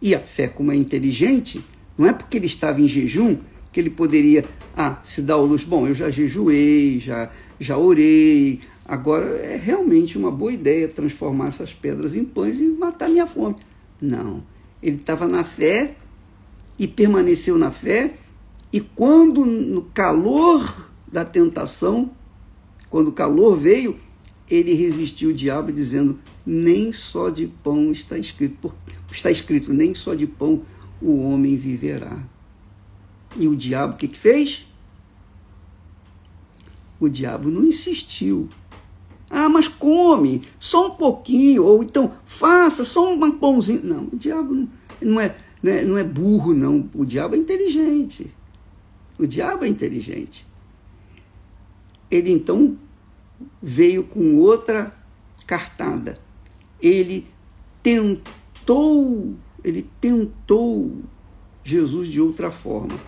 E 0.00 0.14
a 0.14 0.20
fé, 0.20 0.48
como 0.48 0.72
é 0.72 0.76
inteligente, 0.76 1.64
não 1.96 2.06
é 2.06 2.12
porque 2.12 2.36
ele 2.36 2.46
estava 2.46 2.80
em 2.80 2.88
jejum 2.88 3.38
que 3.72 3.78
ele 3.78 3.90
poderia 3.90 4.44
ah, 4.80 5.00
se 5.02 5.20
dar 5.22 5.36
o 5.38 5.44
luxo. 5.44 5.66
Bom, 5.66 5.88
eu 5.88 5.94
já 5.94 6.08
jejuei, 6.08 7.00
já, 7.00 7.28
já 7.58 7.76
orei, 7.76 8.60
agora 8.84 9.26
é 9.38 9.56
realmente 9.56 10.16
uma 10.16 10.30
boa 10.30 10.52
ideia 10.52 10.86
transformar 10.86 11.48
essas 11.48 11.74
pedras 11.74 12.14
em 12.14 12.24
pães 12.24 12.60
e 12.60 12.62
matar 12.62 13.08
minha 13.08 13.26
fome. 13.26 13.56
Não. 14.00 14.40
Ele 14.80 14.94
estava 14.94 15.26
na 15.26 15.42
fé 15.42 15.96
e 16.78 16.86
permaneceu 16.86 17.58
na 17.58 17.72
fé, 17.72 18.14
e 18.72 18.80
quando 18.80 19.44
no 19.44 19.82
calor 19.82 20.88
da 21.10 21.24
tentação, 21.24 22.12
quando 22.88 23.08
o 23.08 23.12
calor 23.12 23.56
veio, 23.56 23.98
ele 24.48 24.74
resistiu 24.74 25.30
o 25.30 25.34
diabo 25.34 25.72
dizendo: 25.72 26.20
nem 26.46 26.92
só 26.92 27.30
de 27.30 27.48
pão 27.48 27.90
está 27.90 28.16
escrito, 28.16 28.72
está 29.10 29.28
escrito, 29.28 29.72
nem 29.72 29.92
só 29.92 30.14
de 30.14 30.28
pão 30.28 30.62
o 31.02 31.20
homem 31.22 31.56
viverá. 31.56 32.16
E 33.36 33.48
o 33.48 33.56
diabo 33.56 33.94
o 33.94 33.96
que, 33.96 34.06
que 34.06 34.16
fez? 34.16 34.67
O 37.00 37.08
diabo 37.08 37.50
não 37.50 37.64
insistiu. 37.64 38.48
Ah, 39.30 39.48
mas 39.48 39.68
come, 39.68 40.42
só 40.58 40.88
um 40.88 40.90
pouquinho, 40.92 41.64
ou 41.64 41.82
então 41.82 42.12
faça 42.24 42.84
só 42.84 43.12
um 43.12 43.30
pãozinho. 43.32 43.84
Não, 43.84 44.04
o 44.04 44.16
diabo 44.16 44.66
não, 45.00 45.20
é, 45.20 45.36
não, 45.62 45.72
é, 45.72 45.84
não 45.84 45.98
é 45.98 46.04
burro, 46.04 46.54
não. 46.54 46.88
O 46.94 47.04
diabo 47.04 47.34
é 47.34 47.38
inteligente. 47.38 48.32
O 49.18 49.26
diabo 49.26 49.64
é 49.64 49.68
inteligente. 49.68 50.46
Ele 52.10 52.32
então 52.32 52.76
veio 53.62 54.02
com 54.04 54.36
outra 54.36 54.94
cartada. 55.46 56.18
Ele 56.80 57.26
tentou, 57.82 59.34
ele 59.62 59.86
tentou 60.00 61.02
Jesus 61.62 62.08
de 62.08 62.20
outra 62.20 62.50
forma. 62.50 62.98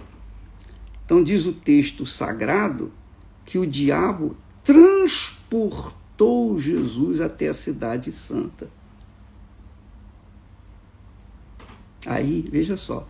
Então 1.05 1.25
diz 1.25 1.47
o 1.47 1.53
texto 1.53 2.05
sagrado 2.05 2.93
que 3.51 3.59
o 3.59 3.67
diabo 3.67 4.37
transportou 4.63 6.57
Jesus 6.57 7.21
até 7.21 7.49
a 7.49 7.55
cidade 7.55 8.13
santa. 8.13 8.71
Aí, 12.07 12.49
veja 12.49 12.77
só, 12.77 13.09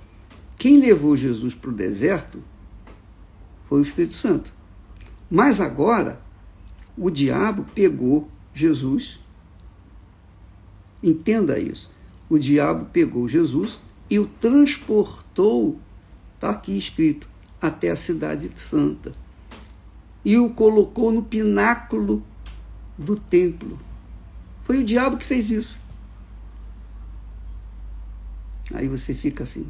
quem 0.57 0.81
levou 0.81 1.15
Jesus 1.15 1.55
para 1.55 1.69
o 1.69 1.75
deserto 1.75 2.43
foi 3.69 3.81
o 3.81 3.83
Espírito 3.83 4.15
Santo. 4.15 4.51
Mas 5.31 5.61
agora, 5.61 6.19
o 6.97 7.11
diabo 7.11 7.67
pegou 7.75 8.27
Jesus. 8.55 9.21
Entenda 11.03 11.59
isso. 11.59 11.91
O 12.31 12.39
diabo 12.39 12.87
pegou 12.87 13.29
Jesus 13.29 13.79
e 14.09 14.19
o 14.19 14.25
transportou, 14.27 15.79
está 16.35 16.49
aqui 16.49 16.79
escrito, 16.79 17.29
até 17.61 17.91
a 17.91 17.97
cidade 17.97 18.51
santa 18.55 19.15
e 20.25 20.37
o 20.37 20.51
colocou 20.51 21.11
no 21.13 21.23
pináculo 21.23 22.23
do 22.97 23.17
templo. 23.17 23.79
Foi 24.63 24.79
o 24.79 24.85
diabo 24.85 25.17
que 25.17 25.25
fez 25.25 25.51
isso. 25.51 25.79
Aí 28.73 28.87
você 28.87 29.13
fica 29.15 29.43
assim, 29.43 29.67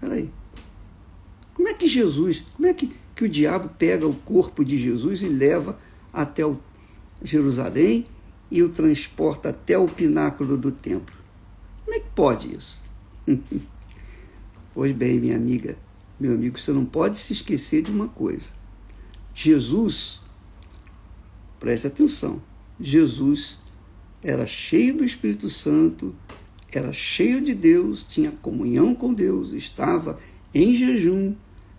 peraí, 0.00 0.30
como 1.54 1.68
é 1.68 1.74
que 1.74 1.88
Jesus, 1.88 2.44
como 2.54 2.68
é 2.68 2.74
que, 2.74 2.94
que 3.14 3.24
o 3.24 3.28
diabo 3.28 3.70
pega 3.78 4.06
o 4.06 4.14
corpo 4.14 4.64
de 4.64 4.76
Jesus 4.76 5.22
e 5.22 5.28
leva 5.28 5.78
até 6.12 6.44
o 6.44 6.58
Jerusalém 7.22 8.06
e 8.50 8.62
o 8.62 8.68
transporta 8.68 9.48
até 9.48 9.78
o 9.78 9.88
pináculo 9.88 10.56
do 10.58 10.70
templo? 10.70 11.16
Como 11.84 11.96
é 11.96 12.00
que 12.00 12.10
pode 12.14 12.54
isso? 12.54 12.76
pois 14.74 14.92
bem, 14.92 15.18
minha 15.18 15.36
amiga, 15.36 15.78
meu 16.20 16.34
amigo, 16.34 16.58
você 16.58 16.70
não 16.70 16.84
pode 16.84 17.18
se 17.18 17.32
esquecer 17.32 17.82
de 17.82 17.90
uma 17.90 18.08
coisa. 18.08 18.57
Jesus, 19.40 20.20
preste 21.60 21.86
atenção, 21.86 22.42
Jesus 22.80 23.60
era 24.20 24.44
cheio 24.44 24.96
do 24.96 25.04
Espírito 25.04 25.48
Santo, 25.48 26.12
era 26.72 26.92
cheio 26.92 27.40
de 27.40 27.54
Deus, 27.54 28.04
tinha 28.04 28.32
comunhão 28.32 28.96
com 28.96 29.14
Deus, 29.14 29.52
estava 29.52 30.18
em 30.52 30.74
jejum, 30.74 31.36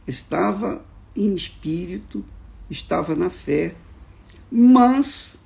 estava 0.07 0.85
em 1.13 1.35
espírito, 1.35 2.23
estava 2.69 3.13
na 3.13 3.29
fé, 3.29 3.75
mas 4.49 5.37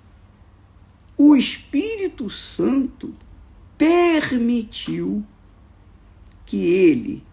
o 1.18 1.36
Espírito 1.36 2.30
Santo 2.30 3.12
permitiu 3.76 5.26
que 6.46 6.64
ele 6.64 7.24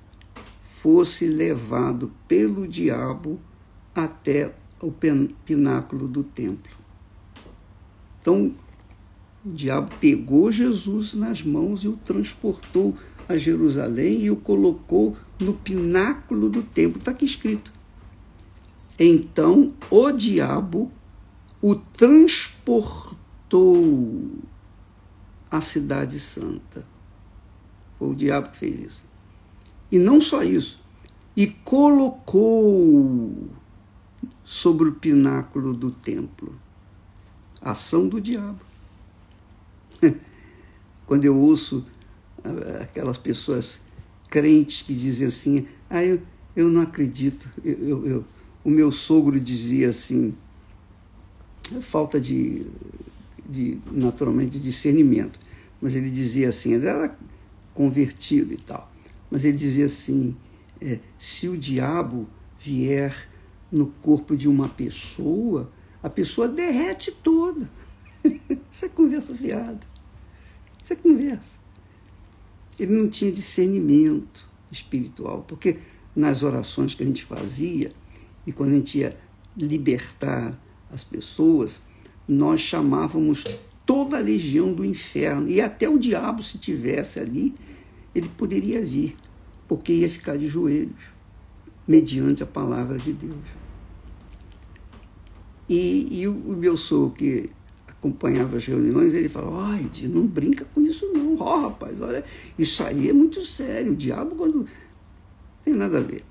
fosse 0.62 1.26
levado 1.26 2.10
pelo 2.26 2.66
diabo 2.66 3.38
até 3.94 4.54
o 4.80 4.92
pináculo 5.44 6.08
do 6.08 6.22
templo. 6.22 6.72
Então, 8.20 8.52
o 9.44 9.50
diabo 9.50 9.94
pegou 10.00 10.52
Jesus 10.52 11.14
nas 11.14 11.42
mãos 11.42 11.84
e 11.84 11.88
o 11.88 11.96
transportou 11.96 12.96
a 13.28 13.36
Jerusalém 13.38 14.22
e 14.22 14.30
o 14.30 14.36
colocou 14.36 15.16
no 15.40 15.54
pináculo 15.54 16.50
do 16.50 16.62
templo. 16.62 16.98
Está 16.98 17.12
aqui 17.12 17.24
escrito. 17.24 17.72
Então 18.98 19.72
o 19.88 20.10
diabo 20.10 20.92
o 21.62 21.74
transportou 21.74 24.30
à 25.50 25.62
cidade 25.62 26.20
santa. 26.20 26.84
Foi 27.98 28.10
o 28.10 28.14
diabo 28.14 28.50
que 28.50 28.58
fez 28.58 28.78
isso. 28.78 29.04
E 29.90 29.98
não 29.98 30.20
só 30.20 30.42
isso, 30.42 30.78
e 31.34 31.46
colocou 31.46 33.48
sobre 34.50 34.88
o 34.88 34.92
pináculo 34.92 35.72
do 35.72 35.92
templo. 35.92 36.52
Ação 37.62 38.08
do 38.08 38.20
diabo. 38.20 38.58
Quando 41.06 41.24
eu 41.24 41.38
ouço 41.38 41.86
ah, 42.42 42.82
aquelas 42.82 43.16
pessoas 43.16 43.80
crentes 44.28 44.82
que 44.82 44.92
dizem 44.92 45.28
assim, 45.28 45.68
ah, 45.88 46.02
eu, 46.04 46.20
eu 46.56 46.68
não 46.68 46.80
acredito. 46.80 47.48
Eu, 47.64 47.78
eu, 47.78 48.06
eu, 48.08 48.24
o 48.64 48.70
meu 48.70 48.90
sogro 48.90 49.38
dizia 49.38 49.90
assim, 49.90 50.34
falta 51.80 52.20
de, 52.20 52.66
de, 53.48 53.78
naturalmente, 53.88 54.58
de 54.58 54.60
discernimento. 54.60 55.38
Mas 55.80 55.94
ele 55.94 56.10
dizia 56.10 56.48
assim, 56.48 56.72
ele 56.72 56.88
era 56.88 57.16
convertido 57.72 58.52
e 58.52 58.56
tal. 58.56 58.92
Mas 59.30 59.44
ele 59.44 59.56
dizia 59.56 59.86
assim, 59.86 60.34
é, 60.80 60.98
se 61.20 61.48
o 61.48 61.56
diabo 61.56 62.28
vier 62.58 63.29
no 63.70 63.87
corpo 64.02 64.37
de 64.37 64.48
uma 64.48 64.68
pessoa, 64.68 65.70
a 66.02 66.11
pessoa 66.11 66.48
derrete 66.48 67.12
toda. 67.12 67.68
Isso 68.70 68.85
é 68.85 68.88
conversa 68.88 69.35
fiada. 69.35 69.80
Isso 70.83 70.92
é 70.92 70.96
conversa. 70.96 71.59
Ele 72.78 72.92
não 72.92 73.09
tinha 73.09 73.30
discernimento 73.30 74.48
espiritual, 74.70 75.44
porque 75.46 75.78
nas 76.14 76.42
orações 76.42 76.94
que 76.94 77.02
a 77.02 77.06
gente 77.06 77.24
fazia, 77.24 77.92
e 78.46 78.52
quando 78.52 78.70
a 78.70 78.74
gente 78.74 78.98
ia 78.98 79.16
libertar 79.56 80.59
as 80.90 81.04
pessoas, 81.04 81.83
nós 82.26 82.61
chamávamos 82.61 83.44
toda 83.85 84.16
a 84.16 84.20
legião 84.20 84.72
do 84.72 84.85
inferno, 84.85 85.48
e 85.48 85.61
até 85.61 85.88
o 85.88 85.98
diabo, 85.98 86.42
se 86.42 86.59
tivesse 86.59 87.20
ali, 87.20 87.54
ele 88.14 88.28
poderia 88.28 88.83
vir, 88.83 89.16
porque 89.68 89.92
ia 89.92 90.09
ficar 90.09 90.37
de 90.37 90.48
joelhos, 90.48 90.94
mediante 91.87 92.42
a 92.42 92.46
palavra 92.46 92.98
de 92.98 93.12
Deus. 93.12 93.59
E, 95.70 96.20
e 96.22 96.28
o, 96.28 96.33
o, 96.33 96.56
meu 96.56 96.76
sogro, 96.76 97.16
que 97.16 97.48
acompanhava 97.87 98.56
as 98.56 98.66
reuniões, 98.66 99.14
ele 99.14 99.28
falava, 99.28 99.74
ai, 99.74 99.90
não 100.02 100.26
brinca 100.26 100.66
com 100.74 100.80
isso 100.80 101.06
não, 101.12 101.37
ó 101.38 101.56
oh, 101.56 101.61
rapaz, 101.68 102.00
olha, 102.00 102.24
isso 102.59 102.83
aí 102.83 103.09
é 103.09 103.12
muito 103.12 103.42
sério, 103.44 103.92
o 103.92 103.96
diabo 103.96 104.35
quando... 104.35 104.66
Tem 105.62 105.74
nada 105.74 105.98
a 105.98 106.00
ver. 106.00 106.24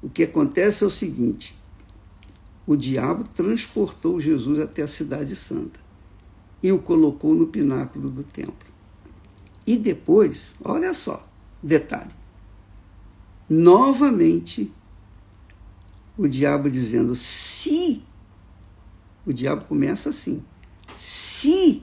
O 0.00 0.08
que 0.08 0.22
acontece 0.22 0.82
é 0.82 0.86
o 0.86 0.90
seguinte, 0.90 1.56
o 2.66 2.74
diabo 2.76 3.24
transportou 3.34 4.20
Jesus 4.20 4.60
até 4.60 4.82
a 4.82 4.88
cidade 4.88 5.36
santa 5.36 5.80
e 6.62 6.72
o 6.72 6.78
colocou 6.78 7.34
no 7.34 7.48
pináculo 7.48 8.08
do 8.08 8.22
templo. 8.22 8.68
E 9.66 9.76
depois, 9.76 10.54
olha 10.64 10.94
só, 10.94 11.28
Detalhe. 11.62 12.12
Novamente, 13.48 14.70
o 16.16 16.28
diabo 16.28 16.70
dizendo: 16.70 17.14
se. 17.14 18.02
O 19.28 19.32
diabo 19.34 19.66
começa 19.66 20.08
assim: 20.08 20.42
se 20.96 21.82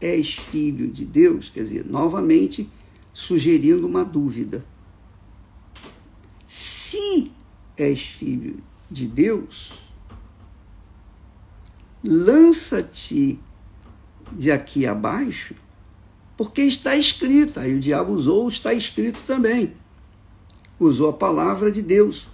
és 0.00 0.34
filho 0.34 0.90
de 0.90 1.04
Deus, 1.04 1.50
quer 1.50 1.62
dizer, 1.62 1.84
novamente 1.84 2.66
sugerindo 3.12 3.86
uma 3.86 4.02
dúvida. 4.02 4.64
Se 6.46 7.30
és 7.76 8.00
filho 8.00 8.62
de 8.90 9.06
Deus, 9.06 9.74
lança-te 12.02 13.38
de 14.32 14.50
aqui 14.50 14.86
abaixo, 14.86 15.54
porque 16.34 16.62
está 16.62 16.96
escrito. 16.96 17.60
Aí 17.60 17.74
o 17.74 17.80
diabo 17.80 18.14
usou 18.14 18.48
está 18.48 18.72
escrito 18.72 19.20
também. 19.26 19.74
Usou 20.80 21.10
a 21.10 21.12
palavra 21.12 21.70
de 21.70 21.82
Deus. 21.82 22.26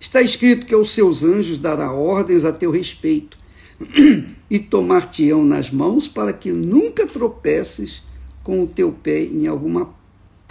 Está 0.00 0.22
escrito 0.22 0.66
que 0.66 0.74
aos 0.74 0.92
seus 0.92 1.24
anjos 1.24 1.58
dará 1.58 1.92
ordens 1.92 2.44
a 2.44 2.52
teu 2.52 2.70
respeito 2.70 3.36
e 4.48 4.58
tomar-te-ão 4.58 5.44
nas 5.44 5.70
mãos 5.70 6.06
para 6.06 6.32
que 6.32 6.52
nunca 6.52 7.06
tropeces 7.06 8.02
com 8.42 8.62
o 8.62 8.68
teu 8.68 8.92
pé 8.92 9.22
em 9.22 9.46
alguma 9.46 9.92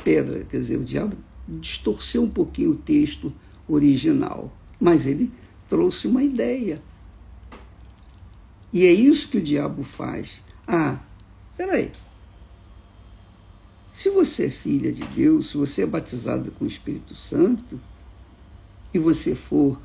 pedra. 0.03 0.45
Quer 0.49 0.57
dizer, 0.57 0.77
o 0.77 0.83
diabo 0.83 1.15
distorceu 1.47 2.23
um 2.23 2.29
pouquinho 2.29 2.71
o 2.71 2.75
texto 2.75 3.33
original, 3.67 4.53
mas 4.79 5.07
ele 5.07 5.31
trouxe 5.67 6.07
uma 6.07 6.23
ideia. 6.23 6.81
E 8.71 8.85
é 8.85 8.91
isso 8.91 9.29
que 9.29 9.37
o 9.37 9.41
diabo 9.41 9.81
faz. 9.81 10.41
Ah, 10.67 10.99
peraí. 11.55 11.91
Se 13.91 14.09
você 14.09 14.45
é 14.45 14.49
filha 14.49 14.91
de 14.91 15.03
Deus, 15.05 15.49
se 15.49 15.57
você 15.57 15.81
é 15.81 15.85
batizada 15.85 16.51
com 16.51 16.65
o 16.65 16.67
Espírito 16.67 17.15
Santo, 17.15 17.79
e 18.97 18.99
você 18.99 19.33
for 19.35 19.79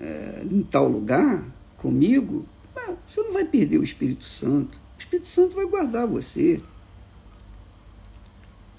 é, 0.00 0.46
em 0.48 0.62
tal 0.62 0.88
lugar 0.88 1.44
comigo, 1.76 2.46
ah, 2.76 2.94
você 3.08 3.20
não 3.20 3.32
vai 3.32 3.44
perder 3.44 3.78
o 3.78 3.84
Espírito 3.84 4.24
Santo. 4.24 4.78
O 4.96 5.00
Espírito 5.00 5.26
Santo 5.26 5.52
vai 5.54 5.66
guardar 5.66 6.06
você. 6.06 6.62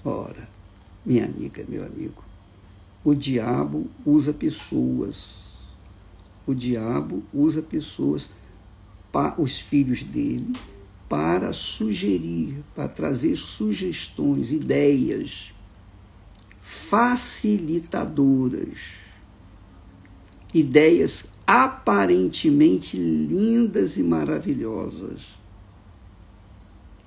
Ora, 0.02 0.48
minha 1.04 1.26
amiga, 1.26 1.62
meu 1.68 1.84
amigo, 1.84 2.24
o 3.04 3.14
diabo 3.14 3.86
usa 4.04 4.32
pessoas. 4.32 5.44
O 6.46 6.54
diabo 6.54 7.22
usa 7.32 7.62
pessoas, 7.62 8.30
os 9.38 9.60
filhos 9.60 10.02
dele, 10.02 10.52
para 11.08 11.52
sugerir, 11.52 12.64
para 12.74 12.88
trazer 12.88 13.36
sugestões, 13.36 14.52
ideias 14.52 15.54
facilitadoras, 16.60 19.03
ideias 20.54 21.24
aparentemente 21.44 22.96
lindas 22.96 23.98
e 23.98 24.02
maravilhosas. 24.02 25.20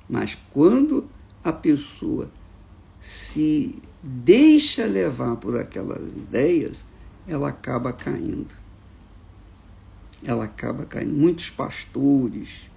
Mas 0.09 0.37
quando 0.51 1.05
a 1.43 1.53
pessoa 1.53 2.29
se 2.99 3.75
deixa 4.03 4.85
levar 4.85 5.37
por 5.37 5.57
aquelas 5.57 6.03
ideias, 6.15 6.85
ela 7.25 7.49
acaba 7.49 7.93
caindo. 7.93 8.53
Ela 10.21 10.45
acaba 10.45 10.85
caindo. 10.85 11.15
Muitos 11.15 11.49
pastores, 11.49 12.69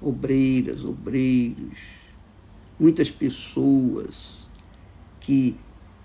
obreiras, 0.00 0.84
obreiros, 0.84 1.78
muitas 2.78 3.10
pessoas 3.10 4.48
que 5.20 5.56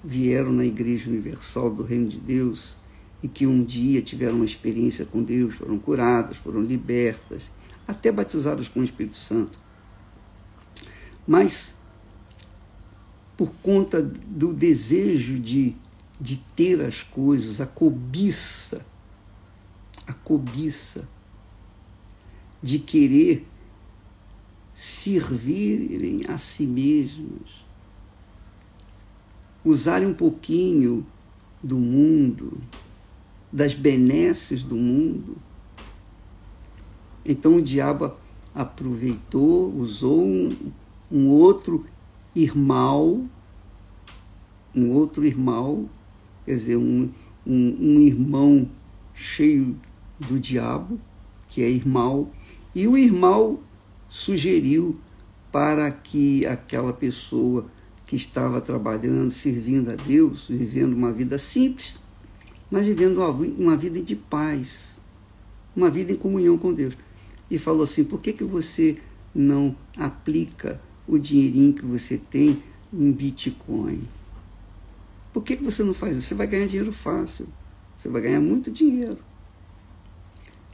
vieram 0.03 0.51
na 0.51 0.65
Igreja 0.65 1.09
Universal 1.09 1.73
do 1.73 1.83
Reino 1.83 2.07
de 2.07 2.19
Deus 2.19 2.77
e 3.21 3.27
que 3.27 3.45
um 3.45 3.63
dia 3.63 4.01
tiveram 4.01 4.37
uma 4.37 4.45
experiência 4.45 5.05
com 5.05 5.21
Deus, 5.21 5.55
foram 5.55 5.77
curadas, 5.77 6.37
foram 6.37 6.61
libertas, 6.61 7.43
até 7.87 8.11
batizadas 8.11 8.67
com 8.67 8.79
o 8.79 8.83
Espírito 8.83 9.17
Santo. 9.17 9.57
Mas 11.27 11.73
por 13.39 13.53
conta 13.63 14.01
do 14.01 14.53
desejo 14.53 15.39
de, 15.39 15.73
de 16.19 16.37
ter 16.55 16.81
as 16.81 17.03
coisas, 17.03 17.61
a 17.61 17.65
cobiça, 17.65 18.85
a 20.05 20.11
cobiça 20.11 21.07
de 22.61 22.79
querer 22.79 23.47
servirem 24.73 26.25
a 26.27 26.37
si 26.37 26.65
mesmos, 26.65 27.65
usarem 29.63 30.07
um 30.07 30.13
pouquinho 30.13 31.05
do 31.61 31.77
mundo, 31.77 32.61
das 33.51 33.73
benesses 33.73 34.63
do 34.63 34.75
mundo. 34.75 35.37
Então 37.25 37.55
o 37.55 37.61
diabo 37.61 38.13
aproveitou, 38.53 39.73
usou 39.75 40.25
um, 40.25 40.55
um 41.11 41.27
outro 41.27 41.85
irmão, 42.35 43.29
um 44.75 44.89
outro 44.91 45.25
irmão, 45.25 45.89
quer 46.45 46.55
dizer, 46.55 46.77
um, 46.77 47.09
um, 47.45 47.77
um 47.79 47.99
irmão 47.99 48.69
cheio 49.13 49.75
do 50.19 50.39
diabo, 50.39 50.99
que 51.47 51.63
é 51.63 51.69
irmão, 51.69 52.29
e 52.73 52.87
o 52.87 52.97
irmão 52.97 53.59
sugeriu 54.07 54.99
para 55.51 55.89
que 55.91 56.45
aquela 56.45 56.93
pessoa 56.93 57.65
que 58.05 58.15
estava 58.15 58.61
trabalhando, 58.61 59.31
servindo 59.31 59.91
a 59.91 59.95
Deus, 59.95 60.47
vivendo 60.47 60.93
uma 60.93 61.11
vida 61.11 61.37
simples, 61.37 61.97
mas 62.69 62.85
vivendo 62.85 63.19
uma, 63.57 63.75
vida 63.75 64.01
de 64.01 64.15
paz, 64.15 64.99
uma 65.75 65.89
vida 65.89 66.11
em 66.11 66.15
comunhão 66.15 66.57
com 66.57 66.73
Deus. 66.73 66.95
E 67.49 67.57
falou 67.57 67.83
assim: 67.83 68.03
por 68.03 68.21
que, 68.21 68.33
que 68.33 68.43
você 68.43 68.97
não 69.33 69.75
aplica 69.97 70.79
o 71.07 71.17
dinheirinho 71.17 71.73
que 71.73 71.85
você 71.85 72.17
tem 72.17 72.63
em 72.93 73.11
Bitcoin. 73.11 74.07
Por 75.33 75.43
que, 75.43 75.57
que 75.57 75.63
você 75.63 75.83
não 75.83 75.93
faz 75.93 76.17
isso? 76.17 76.27
Você 76.27 76.35
vai 76.35 76.47
ganhar 76.47 76.67
dinheiro 76.67 76.91
fácil. 76.91 77.47
Você 77.97 78.09
vai 78.09 78.21
ganhar 78.21 78.39
muito 78.39 78.71
dinheiro. 78.71 79.17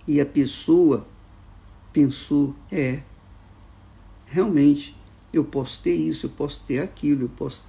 E 0.08 0.20
a 0.20 0.26
pessoa 0.26 1.08
pensou: 1.92 2.56
é, 2.72 3.02
realmente, 4.26 4.96
eu 5.34 5.44
posso 5.44 5.82
ter 5.82 5.96
isso, 5.96 6.28
eu 6.28 6.30
posso 6.30 6.64
ter 6.66 6.80
aquilo, 6.80 7.24
eu 7.24 7.30
posso. 7.30 7.64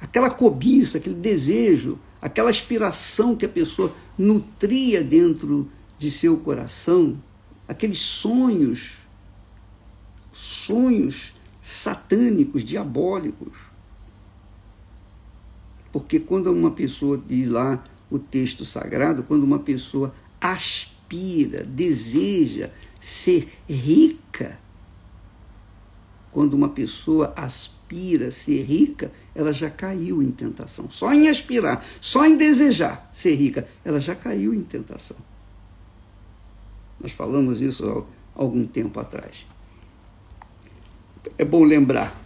Aquela 0.00 0.30
cobiça, 0.30 0.98
aquele 0.98 1.14
desejo, 1.14 1.98
aquela 2.22 2.50
aspiração 2.50 3.34
que 3.34 3.44
a 3.44 3.48
pessoa 3.48 3.92
nutria 4.16 5.02
dentro 5.02 5.68
de 5.98 6.08
seu 6.08 6.36
coração, 6.36 7.20
aqueles 7.66 7.98
sonhos, 7.98 8.94
sonhos 10.32 11.34
satânicos, 11.60 12.64
diabólicos. 12.64 13.52
Porque 15.90 16.20
quando 16.20 16.50
uma 16.52 16.70
pessoa 16.70 17.20
diz 17.28 17.48
lá 17.48 17.82
o 18.08 18.18
texto 18.18 18.64
sagrado, 18.64 19.24
quando 19.24 19.42
uma 19.42 19.58
pessoa 19.58 20.14
aspira, 20.40 21.64
deseja 21.64 22.70
ser 23.00 23.52
rica, 23.68 24.58
quando 26.30 26.54
uma 26.54 26.68
pessoa 26.68 27.32
aspira 27.36 27.81
a 28.22 28.30
ser 28.30 28.62
rica, 28.62 29.10
ela 29.34 29.52
já 29.52 29.70
caiu 29.70 30.22
em 30.22 30.30
tentação. 30.30 30.90
Só 30.90 31.12
em 31.12 31.28
aspirar, 31.28 31.84
só 32.00 32.24
em 32.24 32.36
desejar 32.36 33.10
ser 33.12 33.34
rica, 33.34 33.68
ela 33.84 34.00
já 34.00 34.14
caiu 34.14 34.54
em 34.54 34.62
tentação. 34.62 35.16
Nós 37.00 37.12
falamos 37.12 37.60
isso 37.60 38.06
há 38.34 38.40
algum 38.40 38.66
tempo 38.66 38.98
atrás 39.00 39.52
é 41.38 41.44
bom 41.44 41.64
lembrar. 41.64 42.20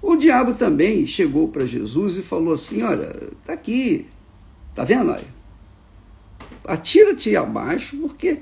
O 0.00 0.16
diabo 0.16 0.54
também 0.54 1.06
chegou 1.06 1.48
para 1.48 1.66
Jesus 1.66 2.18
e 2.18 2.22
falou 2.22 2.54
assim: 2.54 2.82
Olha, 2.82 3.16
está 3.40 3.52
aqui, 3.52 4.06
está 4.70 4.84
vendo? 4.84 5.10
Olha, 5.10 5.26
atira-te 6.64 7.34
abaixo, 7.36 7.96
porque 7.96 8.40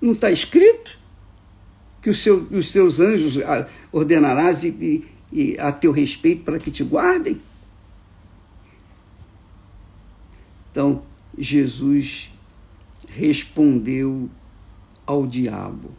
não 0.00 0.12
está 0.12 0.30
escrito 0.30 0.98
que 2.02 2.10
os, 2.10 2.22
seu, 2.22 2.46
os 2.50 2.70
teus 2.70 3.00
anjos 3.00 3.36
ordenarás 3.90 4.64
e, 4.64 5.04
e, 5.32 5.58
a 5.58 5.72
teu 5.72 5.92
respeito 5.92 6.44
para 6.44 6.58
que 6.58 6.70
te 6.70 6.84
guardem. 6.84 7.40
Então, 10.70 11.02
Jesus 11.36 12.30
respondeu 13.08 14.28
ao 15.06 15.26
diabo. 15.26 15.90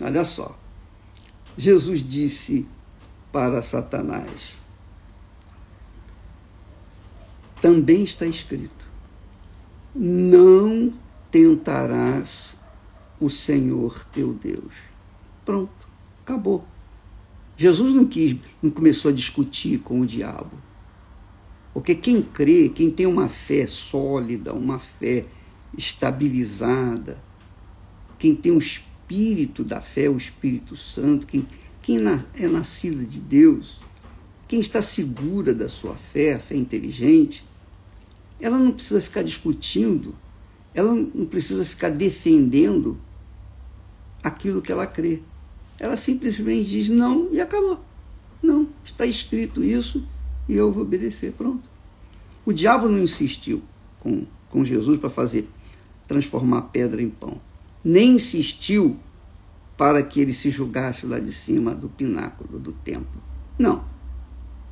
Olha 0.00 0.24
só. 0.24 0.58
Jesus 1.56 2.02
disse 2.02 2.66
para 3.30 3.62
Satanás: 3.62 4.62
também 7.62 8.02
está 8.02 8.26
escrito: 8.26 8.84
não 9.94 10.92
tentarás 11.30 12.58
o 13.20 13.30
Senhor 13.30 14.04
teu 14.06 14.34
Deus. 14.34 14.74
Pronto, 15.44 15.88
acabou. 16.22 16.66
Jesus 17.62 17.94
não 17.94 18.04
quis, 18.04 18.34
não 18.60 18.72
começou 18.72 19.12
a 19.12 19.14
discutir 19.14 19.78
com 19.78 20.00
o 20.00 20.06
diabo. 20.06 20.50
Porque 21.72 21.94
quem 21.94 22.20
crê, 22.20 22.68
quem 22.68 22.90
tem 22.90 23.06
uma 23.06 23.28
fé 23.28 23.68
sólida, 23.68 24.52
uma 24.52 24.80
fé 24.80 25.26
estabilizada, 25.78 27.22
quem 28.18 28.34
tem 28.34 28.50
o 28.50 28.58
espírito 28.58 29.62
da 29.62 29.80
fé, 29.80 30.10
o 30.10 30.16
Espírito 30.16 30.74
Santo, 30.74 31.24
quem, 31.24 31.46
quem 31.80 31.98
é 32.34 32.48
nascido 32.48 33.06
de 33.06 33.20
Deus, 33.20 33.80
quem 34.48 34.58
está 34.58 34.82
segura 34.82 35.54
da 35.54 35.68
sua 35.68 35.94
fé, 35.94 36.34
a 36.34 36.40
fé 36.40 36.56
inteligente, 36.56 37.44
ela 38.40 38.58
não 38.58 38.72
precisa 38.72 39.00
ficar 39.00 39.22
discutindo, 39.22 40.16
ela 40.74 40.92
não 40.92 41.26
precisa 41.26 41.64
ficar 41.64 41.90
defendendo 41.90 42.98
aquilo 44.20 44.60
que 44.60 44.72
ela 44.72 44.84
crê. 44.84 45.22
Ela 45.82 45.96
simplesmente 45.96 46.70
diz 46.70 46.88
não 46.88 47.28
e 47.32 47.40
acabou. 47.40 47.80
Não, 48.40 48.68
está 48.84 49.04
escrito 49.04 49.64
isso 49.64 50.00
e 50.48 50.54
eu 50.54 50.70
vou 50.70 50.84
obedecer. 50.84 51.32
Pronto. 51.32 51.68
O 52.46 52.52
diabo 52.52 52.88
não 52.88 53.00
insistiu 53.00 53.60
com, 53.98 54.24
com 54.48 54.64
Jesus 54.64 54.96
para 54.96 55.10
fazer 55.10 55.48
transformar 56.06 56.62
pedra 56.62 57.02
em 57.02 57.10
pão. 57.10 57.40
Nem 57.84 58.12
insistiu 58.12 58.96
para 59.76 60.04
que 60.04 60.20
ele 60.20 60.32
se 60.32 60.50
julgasse 60.50 61.04
lá 61.04 61.18
de 61.18 61.32
cima 61.32 61.74
do 61.74 61.88
pináculo 61.88 62.60
do 62.60 62.70
templo. 62.70 63.20
Não. 63.58 63.84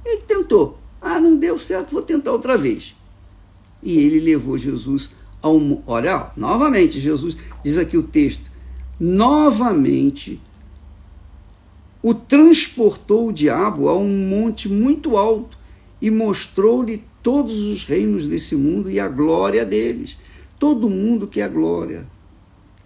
Ele 0.04 0.22
tentou. 0.22 0.78
Ah, 1.00 1.18
não 1.18 1.36
deu 1.36 1.58
certo, 1.58 1.90
vou 1.90 2.02
tentar 2.02 2.30
outra 2.30 2.56
vez. 2.56 2.94
E 3.82 3.98
ele 3.98 4.20
levou 4.20 4.56
Jesus 4.56 5.10
ao. 5.42 5.58
Olha, 5.88 6.30
novamente, 6.36 7.00
Jesus, 7.00 7.36
diz 7.64 7.78
aqui 7.78 7.96
o 7.96 8.02
texto, 8.04 8.48
novamente 9.00 10.40
o 12.02 12.14
transportou 12.14 13.28
o 13.28 13.32
diabo 13.32 13.88
a 13.88 13.96
um 13.96 14.08
monte 14.08 14.68
muito 14.68 15.16
alto 15.16 15.58
e 16.00 16.10
mostrou-lhe 16.10 17.02
todos 17.22 17.58
os 17.58 17.84
reinos 17.84 18.26
desse 18.26 18.54
mundo 18.54 18.90
e 18.90 18.98
a 18.98 19.08
glória 19.08 19.64
deles. 19.64 20.16
Todo 20.58 20.88
mundo 20.88 21.26
quer 21.26 21.42
a 21.42 21.48
glória. 21.48 22.06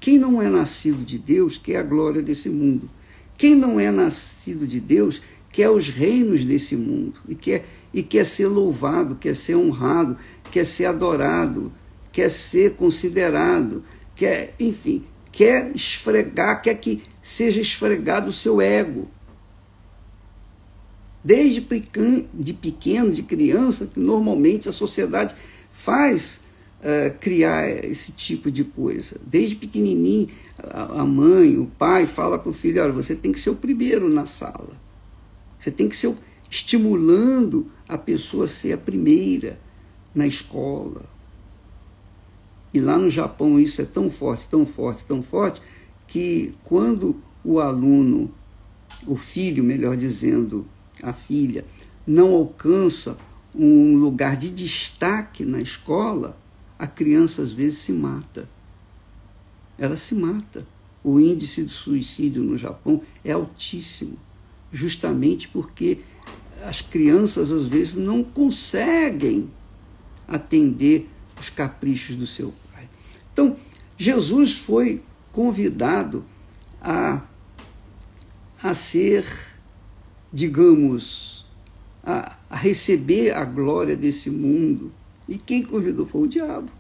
Quem 0.01 0.19
não 0.19 0.43
é 0.43 0.49
nascido 0.49 1.05
de 1.05 1.19
Deus 1.19 1.57
quer 1.57 1.77
a 1.77 1.83
glória 1.83 2.21
desse 2.21 2.49
mundo. 2.49 2.91
Quem 3.39 3.55
não 3.55 3.79
é 3.79 3.91
nascido 3.91 4.67
de 4.67 4.81
Deus 4.81 5.21
quer 5.55 5.71
os 5.71 5.89
reinos 5.89 6.45
desse 6.45 6.75
mundo 6.75 7.21
e 7.29 7.35
quer, 7.37 7.65
e 7.93 8.03
quer 8.03 8.27
ser 8.27 8.49
louvado, 8.49 9.15
quer 9.15 9.37
ser 9.37 9.55
honrado, 9.55 10.17
quer 10.51 10.67
ser 10.67 10.87
adorado, 10.87 11.73
quer 12.11 12.29
ser 12.29 12.73
considerado, 12.73 13.85
quer, 14.17 14.53
enfim, 14.59 15.05
quer 15.35 15.75
esfregar, 15.75 16.63
quer 16.63 16.77
que 16.77 17.03
seja 17.21 17.61
esfregado 17.61 18.31
o 18.31 18.33
seu 18.33 18.61
ego. 18.61 19.09
Desde 21.25 21.61
de 22.33 22.53
pequeno, 22.53 23.11
de 23.11 23.23
criança, 23.23 23.87
que 23.87 23.99
normalmente 23.99 24.69
a 24.69 24.73
sociedade 24.73 25.35
faz 25.73 26.41
uh, 26.81 27.19
criar 27.19 27.69
esse 27.85 28.13
tipo 28.13 28.49
de 28.49 28.63
coisa. 28.63 29.17
Desde 29.27 29.57
pequenininho, 29.57 30.29
a 30.57 31.05
mãe, 31.05 31.59
o 31.59 31.67
pai 31.67 32.07
fala 32.07 32.39
para 32.39 32.51
o 32.51 32.53
filho: 32.53 32.81
olha, 32.81 32.93
você 32.93 33.17
tem 33.17 33.33
que 33.33 33.41
ser 33.41 33.51
o 33.51 33.57
primeiro 33.57 34.09
na 34.09 34.27
sala. 34.27 34.71
Você 35.59 35.71
tem 35.71 35.89
que 35.89 35.97
ser 35.97 36.15
estimulando 36.49 37.69
a 37.89 37.99
pessoa 37.99 38.45
a 38.45 38.49
ser 38.49 38.73
a 38.73 38.79
primeira 38.79 39.59
na 40.15 40.27
escola. 40.27 41.14
E 42.75 42.81
lá 42.81 42.99
no 42.99 43.09
Japão 43.09 43.59
isso 43.59 43.81
é 43.81 43.85
tão 43.85 44.11
forte, 44.11 44.49
tão 44.49 44.67
forte, 44.67 45.05
tão 45.07 45.23
forte, 45.23 45.63
que 46.07 46.53
quando 46.65 47.17
o 47.43 47.61
aluno, 47.61 48.31
o 49.07 49.17
filho, 49.17 49.65
melhor 49.65 49.97
dizendo, 49.97 50.67
a 51.03 51.13
filha, 51.13 51.65
não 52.07 52.35
alcança 52.35 53.17
um 53.55 53.97
lugar 53.97 54.37
de 54.37 54.51
destaque 54.51 55.45
na 55.45 55.63
escola, 55.63 56.37
a 56.79 56.87
criança 56.87 57.41
às 57.41 57.53
vezes 57.53 57.79
se 57.79 57.93
mata. 57.93 58.49
Ela 59.79 59.97
se 59.97 60.15
mata. 60.15 60.67
O 61.03 61.21
índice 61.21 61.63
de 61.63 61.73
suicídio 61.73 62.43
no 62.43 62.59
Japão 62.59 63.01
é 63.25 63.33
altíssimo 63.33 64.19
justamente 64.75 65.47
porque 65.49 66.01
as 66.65 66.81
crianças 66.81 67.53
às 67.53 67.67
vezes 67.67 67.95
não 67.95 68.25
conseguem 68.25 69.49
atender 70.27 71.09
os 71.39 71.49
caprichos 71.49 72.17
do 72.17 72.27
seu. 72.27 72.53
Então, 73.35 73.57
Jesus 73.99 74.53
foi 74.53 75.03
convidado 75.33 76.25
a, 76.81 77.21
a 78.63 78.73
ser, 78.73 79.27
digamos, 80.33 81.45
a, 82.01 82.37
a 82.49 82.55
receber 82.55 83.33
a 83.33 83.45
glória 83.45 83.97
desse 83.97 84.31
mundo. 84.31 84.93
E 85.29 85.37
quem 85.37 85.65
convidou 85.65 86.07
foi 86.07 86.23
o 86.23 86.29
diabo. 86.29 86.71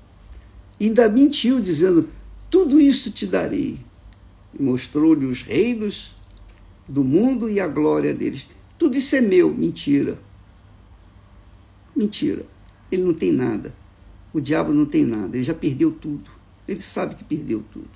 E 0.78 0.86
ainda 0.86 1.08
mentiu, 1.08 1.60
dizendo: 1.60 2.08
Tudo 2.48 2.78
isso 2.80 3.10
te 3.10 3.26
darei. 3.26 3.80
Mostrou-lhe 4.58 5.26
os 5.26 5.42
reinos 5.42 6.14
do 6.88 7.02
mundo 7.02 7.50
e 7.50 7.58
a 7.58 7.66
glória 7.66 8.14
deles. 8.14 8.48
Tudo 8.78 8.96
isso 8.96 9.16
é 9.16 9.20
meu. 9.20 9.52
Mentira. 9.52 10.18
Mentira. 11.96 12.46
Ele 12.92 13.02
não 13.02 13.14
tem 13.14 13.32
nada. 13.32 13.74
O 14.32 14.40
diabo 14.40 14.72
não 14.72 14.86
tem 14.86 15.04
nada. 15.04 15.36
Ele 15.36 15.42
já 15.42 15.54
perdeu 15.54 15.90
tudo. 15.90 16.33
Ele 16.66 16.80
sabe 16.80 17.14
que 17.14 17.24
perdeu 17.24 17.62
tudo. 17.72 17.90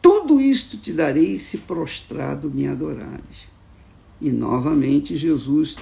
Tudo 0.00 0.40
isto 0.40 0.76
te 0.76 0.92
darei 0.92 1.38
se 1.38 1.58
prostrado 1.58 2.50
me 2.50 2.66
adorares. 2.66 3.48
E 4.20 4.30
novamente 4.30 5.16
Jesus 5.16 5.76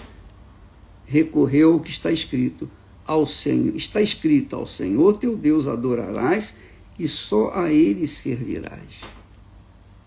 recorreu 1.06 1.74
ao 1.74 1.80
que 1.80 1.90
está 1.90 2.10
escrito. 2.10 2.70
Ao 3.04 3.24
Senhor, 3.24 3.74
está 3.74 4.02
escrito 4.02 4.54
ao 4.54 4.66
Senhor 4.66 5.16
teu 5.16 5.36
Deus 5.36 5.66
adorarás 5.66 6.54
e 6.98 7.08
só 7.08 7.50
a 7.54 7.72
ele 7.72 8.06
servirás. 8.06 9.00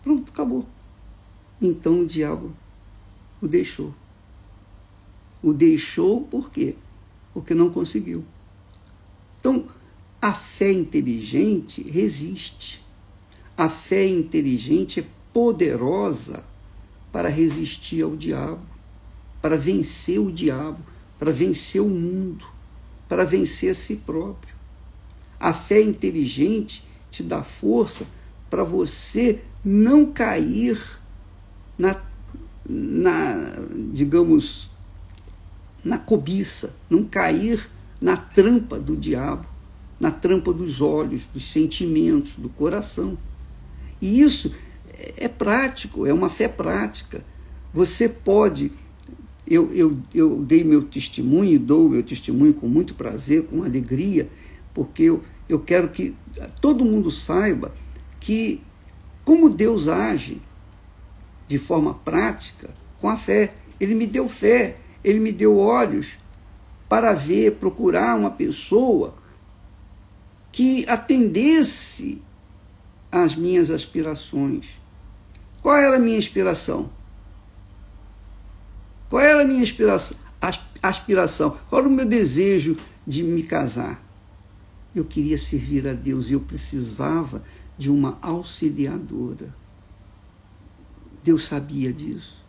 Pronto, 0.04 0.32
acabou. 0.32 0.66
Então 1.60 2.02
o 2.02 2.06
diabo 2.06 2.52
o 3.42 3.48
deixou. 3.48 3.94
O 5.42 5.52
deixou 5.52 6.22
por 6.22 6.52
quê? 6.52 6.76
Porque 7.34 7.54
não 7.54 7.72
conseguiu. 7.72 8.24
Então, 9.40 9.66
a 10.22 10.34
fé 10.34 10.72
inteligente 10.72 11.82
resiste. 11.82 12.86
A 13.58 13.68
fé 13.70 14.08
inteligente 14.08 15.00
é 15.00 15.06
poderosa 15.34 16.44
para 17.12 17.28
resistir 17.28 18.04
ao 18.04 18.16
diabo, 18.16 18.62
para 19.42 19.58
vencer 19.58 20.20
o 20.20 20.32
diabo, 20.32 20.80
para 21.18 21.32
vencer 21.32 21.82
o 21.82 21.90
mundo, 21.90 22.46
para 23.10 23.26
vencer 23.26 23.72
a 23.72 23.76
si 23.76 23.96
próprio. 23.96 24.54
A 25.40 25.54
fé 25.54 25.82
inteligente 25.82 26.84
te 27.10 27.24
dá 27.24 27.42
força 27.42 28.06
para 28.50 28.64
você 28.64 29.42
não 29.66 30.06
cair 30.06 30.80
na, 31.78 31.96
na 32.68 33.56
digamos, 33.92 34.70
na 35.84 35.98
cobiça, 35.98 36.76
não 36.88 37.04
cair 37.04 37.70
na 38.00 38.16
trampa 38.16 38.78
do 38.80 38.96
diabo, 38.96 39.51
na 40.02 40.10
trampa 40.10 40.52
dos 40.52 40.82
olhos, 40.82 41.28
dos 41.32 41.52
sentimentos, 41.52 42.34
do 42.36 42.50
coração. 42.50 43.16
E 44.02 44.20
isso 44.20 44.52
é 45.16 45.28
prático, 45.28 46.08
é 46.08 46.12
uma 46.12 46.28
fé 46.28 46.48
prática. 46.48 47.24
Você 47.72 48.10
pode. 48.10 48.72
Eu, 49.48 49.72
eu, 49.76 49.98
eu 50.14 50.38
dei 50.38 50.64
meu 50.64 50.82
testemunho 50.82 51.54
e 51.54 51.58
dou 51.60 51.88
meu 51.88 52.02
testemunho 52.02 52.52
com 52.52 52.68
muito 52.68 52.96
prazer, 52.96 53.44
com 53.44 53.64
alegria, 53.64 54.28
porque 54.74 55.04
eu, 55.04 55.22
eu 55.48 55.60
quero 55.60 55.90
que 55.90 56.16
todo 56.60 56.84
mundo 56.84 57.12
saiba 57.12 57.72
que, 58.20 58.60
como 59.24 59.52
Deus 59.52 59.88
age, 59.88 60.42
de 61.48 61.60
forma 61.60 61.94
prática 61.94 62.72
com 63.00 63.08
a 63.08 63.16
fé. 63.16 63.54
Ele 63.80 63.94
me 63.94 64.08
deu 64.08 64.28
fé, 64.28 64.78
ele 65.04 65.20
me 65.20 65.32
deu 65.32 65.58
olhos 65.58 66.14
para 66.90 67.14
ver, 67.14 67.54
procurar 67.54 68.18
uma 68.18 68.32
pessoa 68.32 69.21
que 70.52 70.86
atendesse 70.88 72.22
às 73.12 73.36
minhas 73.36 73.70
aspirações. 73.70 74.66
Qual 75.62 75.76
era 75.76 75.98
a 75.98 76.00
minha 76.00 76.18
inspiração? 76.18 76.90
Qual 79.10 79.22
era 79.22 79.44
a 79.44 79.46
minha 79.46 79.64
aspiração? 80.82 81.58
Qual 81.70 81.82
era 81.82 81.90
o 81.90 81.92
meu 81.92 82.06
desejo 82.06 82.78
de 83.06 83.24
me 83.24 83.44
casar? 83.44 84.04
Eu 84.96 85.06
queria 85.06 85.38
servir 85.38 85.88
a 85.88 85.94
Deus 85.94 86.30
e 86.30 86.34
eu 86.34 86.40
precisava 86.40 87.44
de 87.78 87.90
uma 87.90 88.18
auxiliadora. 88.22 89.54
Deus 91.24 91.46
sabia 91.46 91.94
disso. 91.94 92.42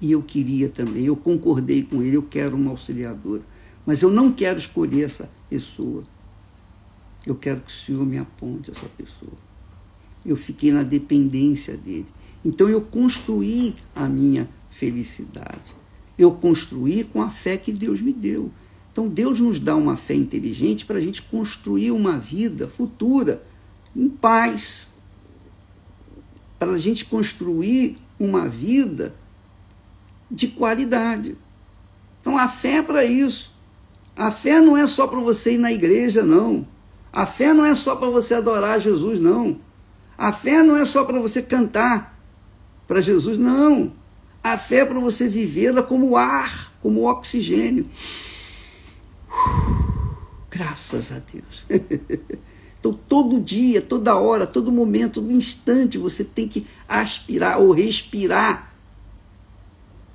E 0.00 0.12
eu 0.12 0.22
queria 0.22 0.68
também, 0.68 1.04
eu 1.04 1.16
concordei 1.16 1.82
com 1.82 2.02
ele, 2.02 2.16
eu 2.16 2.22
quero 2.22 2.56
uma 2.56 2.70
auxiliadora. 2.70 3.42
Mas 3.84 4.02
eu 4.02 4.10
não 4.10 4.32
quero 4.32 4.58
escolher 4.58 5.04
essa 5.04 5.28
pessoa. 5.50 6.04
Eu 7.28 7.34
quero 7.34 7.60
que 7.60 7.70
o 7.70 7.74
Senhor 7.74 8.06
me 8.06 8.16
aponte 8.16 8.70
essa 8.70 8.86
pessoa. 8.96 9.36
Eu 10.24 10.34
fiquei 10.34 10.72
na 10.72 10.82
dependência 10.82 11.76
dele. 11.76 12.06
Então 12.42 12.70
eu 12.70 12.80
construí 12.80 13.76
a 13.94 14.08
minha 14.08 14.48
felicidade. 14.70 15.76
eu 16.18 16.32
construir 16.32 17.04
com 17.04 17.22
a 17.22 17.30
fé 17.30 17.56
que 17.56 17.70
Deus 17.70 18.00
me 18.00 18.12
deu. 18.12 18.50
Então 18.90 19.06
Deus 19.06 19.38
nos 19.38 19.60
dá 19.60 19.76
uma 19.76 19.94
fé 19.94 20.14
inteligente 20.14 20.86
para 20.86 20.96
a 20.96 21.00
gente 21.00 21.22
construir 21.22 21.90
uma 21.92 22.18
vida 22.18 22.66
futura 22.66 23.44
em 23.94 24.08
paz, 24.08 24.90
para 26.58 26.72
a 26.72 26.78
gente 26.78 27.04
construir 27.04 27.98
uma 28.18 28.48
vida 28.48 29.14
de 30.30 30.48
qualidade. 30.48 31.36
Então 32.20 32.36
a 32.36 32.48
fé 32.48 32.78
é 32.78 32.82
para 32.82 33.04
isso. 33.04 33.52
A 34.16 34.30
fé 34.30 34.60
não 34.60 34.76
é 34.76 34.86
só 34.86 35.06
para 35.06 35.20
você 35.20 35.52
ir 35.54 35.58
na 35.58 35.70
igreja, 35.70 36.24
não. 36.24 36.66
A 37.12 37.26
fé 37.26 37.52
não 37.52 37.64
é 37.64 37.74
só 37.74 37.96
para 37.96 38.10
você 38.10 38.34
adorar 38.34 38.80
Jesus, 38.80 39.18
não. 39.18 39.60
A 40.16 40.32
fé 40.32 40.62
não 40.62 40.76
é 40.76 40.84
só 40.84 41.04
para 41.04 41.20
você 41.20 41.40
cantar 41.40 42.18
para 42.86 43.00
Jesus, 43.00 43.38
não. 43.38 43.92
A 44.42 44.56
fé 44.56 44.78
é 44.78 44.84
para 44.84 44.98
você 45.00 45.28
vivê-la 45.28 45.82
como 45.82 46.16
ar, 46.16 46.72
como 46.80 47.08
oxigênio. 47.08 47.88
Graças 50.50 51.12
a 51.12 51.18
Deus. 51.18 51.66
Então, 52.80 52.92
todo 53.08 53.40
dia, 53.40 53.82
toda 53.82 54.16
hora, 54.16 54.46
todo 54.46 54.70
momento, 54.70 55.20
todo 55.20 55.32
instante, 55.32 55.98
você 55.98 56.22
tem 56.22 56.46
que 56.46 56.64
aspirar 56.88 57.58
ou 57.58 57.72
respirar, 57.72 58.72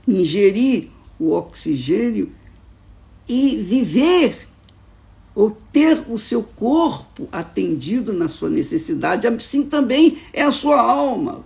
ingerir 0.07 0.89
o 1.19 1.31
oxigênio 1.31 2.31
e 3.27 3.57
viver 3.57 4.47
ou 5.35 5.51
ter 5.71 6.05
o 6.09 6.17
seu 6.17 6.43
corpo 6.43 7.27
atendido 7.31 8.13
na 8.13 8.27
sua 8.27 8.49
necessidade. 8.49 9.27
Assim 9.27 9.63
também 9.63 10.19
é 10.31 10.43
a 10.43 10.51
sua 10.51 10.79
alma, 10.79 11.43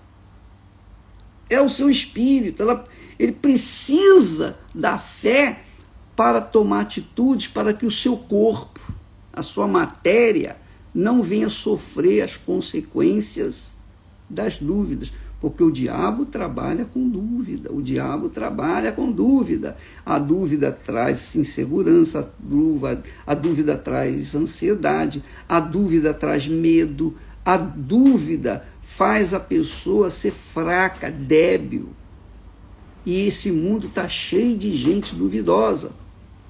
é 1.50 1.62
o 1.62 1.70
seu 1.70 1.90
espírito. 1.90 2.64
Ela, 2.64 2.86
ele 3.18 3.32
precisa 3.32 4.58
da 4.74 4.98
fé 4.98 5.64
para 6.16 6.42
tomar 6.42 6.82
atitudes 6.82 7.48
para 7.48 7.74
que 7.74 7.86
o 7.86 7.92
seu 7.92 8.18
corpo, 8.18 8.82
a 9.32 9.42
sua 9.42 9.68
matéria, 9.68 10.58
não 10.94 11.22
venha 11.22 11.50
sofrer 11.50 12.24
as 12.24 12.36
consequências 12.36 13.78
das 14.30 14.58
dúvidas, 14.58 15.14
porque 15.40 15.64
o 15.64 15.72
diabo 15.72 16.26
trabalha 16.26 16.86
com 16.86 17.08
dúvida, 17.08 17.72
o 17.72 17.82
diabo 17.82 18.30
trabalha 18.30 18.92
com 18.92 19.12
dúvida. 19.12 19.76
A 20.06 20.18
dúvida 20.18 20.72
traz 20.72 21.36
insegurança, 21.36 22.32
a 23.26 23.34
dúvida 23.34 23.78
traz 23.78 24.34
ansiedade, 24.36 25.24
a 25.48 25.60
dúvida 25.60 26.14
traz 26.14 26.48
medo, 26.48 27.14
a 27.46 27.58
dúvida 27.58 28.66
faz 28.82 29.34
a 29.34 29.40
pessoa 29.40 30.10
ser 30.10 30.32
fraca, 30.32 31.12
débil. 31.12 31.90
E 33.06 33.28
esse 33.28 33.52
mundo 33.52 33.88
está 33.88 34.08
cheio 34.08 34.58
de 34.58 34.76
gente 34.76 35.16
duvidosa 35.16 35.92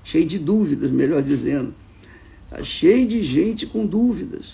cheio 0.08 0.26
de 0.26 0.40
dúvidas, 0.40 0.90
melhor 0.90 1.22
dizendo. 1.22 1.74
Está 2.46 2.64
cheio 2.64 3.06
de 3.06 3.22
gente 3.22 3.66
com 3.66 3.86
dúvidas. 3.86 4.54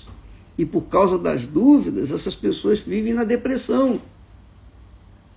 E 0.57 0.65
por 0.65 0.85
causa 0.85 1.15
das 1.17 1.45
dúvidas, 1.45 2.09
essas 2.09 2.35
pessoas 2.35 2.79
vivem 2.79 3.13
na 3.13 3.23
depressão. 3.23 4.01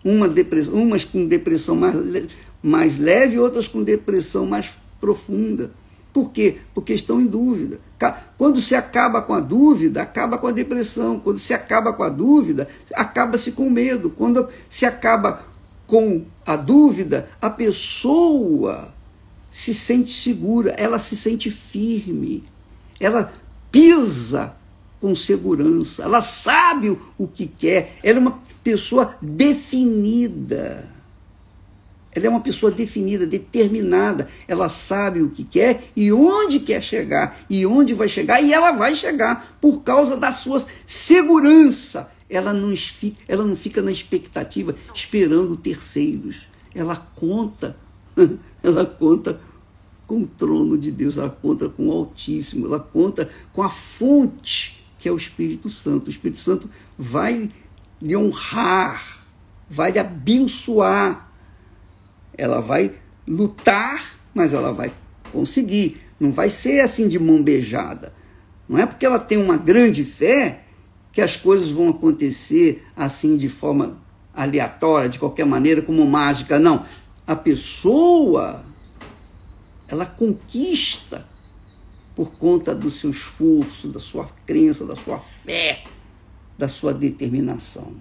Uma 0.07 0.29
umas 0.73 1.05
com 1.05 1.27
depressão 1.27 1.75
mais, 1.75 2.29
mais 2.63 2.97
leve, 2.97 3.41
outras 3.41 3.67
com 3.67 3.83
depressão 3.83 4.47
mais 4.47 4.71
profunda. 5.01 5.73
Por 6.13 6.31
quê? 6.31 6.59
Porque 6.73 6.95
estão 6.95 7.21
em 7.21 7.27
dúvida. 7.27 7.81
Quando 8.39 8.61
se 8.61 8.77
acaba 8.77 9.21
com 9.21 9.35
a 9.35 9.41
dúvida, 9.41 10.03
acaba 10.03 10.39
com 10.39 10.47
a 10.47 10.53
depressão. 10.53 11.19
Quando 11.19 11.41
se 11.41 11.53
acaba 11.53 11.93
com 11.93 12.05
a 12.05 12.09
dúvida, 12.09 12.69
acaba-se 12.95 13.51
com 13.51 13.69
medo. 13.69 14.09
Quando 14.09 14.49
se 14.69 14.87
acaba 14.87 15.45
com 15.89 16.25
a 16.47 16.55
dúvida, 16.55 17.29
a 17.43 17.51
pessoa 17.51 18.95
se 19.51 19.75
sente 19.75 20.13
segura, 20.13 20.73
ela 20.79 21.01
se 21.01 21.17
sente 21.17 21.51
firme, 21.51 22.45
ela 23.01 23.33
pisa 23.73 24.55
com 25.01 25.15
segurança, 25.15 26.03
ela 26.03 26.21
sabe 26.21 26.97
o 27.19 27.27
que 27.27 27.47
quer, 27.47 27.97
ela 28.03 28.19
é 28.19 28.21
uma 28.21 28.41
pessoa 28.67 29.15
definida. 29.23 30.89
Ela 32.11 32.27
é 32.27 32.29
uma 32.29 32.41
pessoa 32.41 32.73
definida, 32.73 33.25
determinada. 33.25 34.27
Ela 34.49 34.69
sabe 34.69 35.23
o 35.23 35.31
que 35.31 35.45
quer 35.45 35.85
e 35.95 36.13
onde 36.13 36.59
quer 36.59 36.83
chegar 36.83 37.39
e 37.49 37.65
onde 37.65 37.95
vai 37.95 38.09
chegar 38.09 38.43
e 38.43 38.53
ela 38.53 38.73
vai 38.73 38.97
chegar 38.97 39.57
por 39.61 39.85
causa 39.85 40.17
da 40.17 40.33
sua 40.33 40.67
segurança. 40.85 42.11
Ela 42.29 42.53
não, 42.53 42.75
ela 43.29 43.45
não 43.45 43.55
fica 43.55 43.81
na 43.81 43.93
expectativa 43.93 44.75
esperando 44.93 45.57
terceiros. 45.57 46.39
Ela 46.75 46.97
conta 47.15 47.77
ela 48.65 48.85
conta 48.85 49.39
com 50.09 50.23
o 50.23 50.27
trono 50.27 50.77
de 50.77 50.91
Deus, 50.91 51.19
ela 51.19 51.31
conta 51.31 51.69
com 51.69 51.87
o 51.87 51.93
Altíssimo, 51.93 52.67
ela 52.67 52.81
conta 52.81 53.29
com 53.53 53.63
a 53.63 53.71
fonte 53.71 54.85
que 54.99 55.09
é 55.09 55.13
o 55.13 55.17
Espírito 55.17 55.71
Santo. 55.71 56.09
O 56.09 56.11
Espírito 56.11 56.41
Santo 56.41 56.69
vai 56.99 57.49
lhe 58.01 58.17
honrar, 58.17 59.21
vai 59.69 59.91
lhe 59.93 59.99
abençoar. 59.99 61.31
Ela 62.37 62.61
vai 62.61 62.93
lutar, 63.27 64.17
mas 64.35 64.53
ela 64.53 64.73
vai 64.73 64.93
conseguir. 65.33 66.01
Não 66.19 66.31
vai 66.31 66.51
ser 66.51 66.81
assim 66.81 67.09
de 67.09 67.19
mão 67.19 67.43
beijada. 67.43 68.13
Não 68.69 68.79
é 68.79 68.87
porque 68.87 69.07
ela 69.07 69.19
tem 69.19 69.39
uma 69.39 69.57
grande 69.57 70.05
fé 70.05 70.63
que 71.13 71.21
as 71.21 71.37
coisas 71.37 71.71
vão 71.71 71.89
acontecer 71.89 72.85
assim 72.95 73.37
de 73.37 73.49
forma 73.49 73.99
aleatória, 74.35 75.09
de 75.09 75.19
qualquer 75.19 75.47
maneira, 75.47 75.81
como 75.81 76.05
mágica. 76.07 76.59
Não 76.59 76.85
a 77.27 77.35
pessoa 77.35 78.65
ela 79.89 80.07
conquista 80.07 81.27
por 82.15 82.33
conta 82.37 82.75
do 82.75 82.91
seu 82.91 83.11
esforço, 83.11 83.89
da 83.89 84.01
sua 84.01 84.27
crença, 84.47 84.87
da 84.87 84.97
sua 84.97 85.19
fé, 85.19 85.85
da 86.59 86.69
sua 86.69 86.93
determinação. 86.95 87.93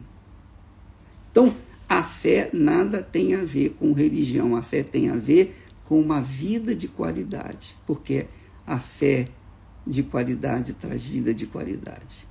Então, 1.32 1.56
a 1.88 2.02
fé 2.02 2.50
nada 2.54 3.02
tem 3.02 3.36
a 3.36 3.44
ver 3.44 3.76
com 3.78 3.94
religião, 3.94 4.56
a 4.56 4.62
fé 4.62 4.84
tem 4.84 5.10
a 5.10 5.16
ver 5.16 5.56
com 5.84 6.00
uma 6.00 6.22
vida 6.22 6.76
de 6.76 6.88
qualidade, 6.88 7.76
porque 7.86 8.26
a 8.66 8.80
fé 8.80 9.28
de 9.86 10.02
qualidade 10.02 10.74
traz 10.74 11.04
vida 11.04 11.34
de 11.34 11.46
qualidade. 11.46 12.28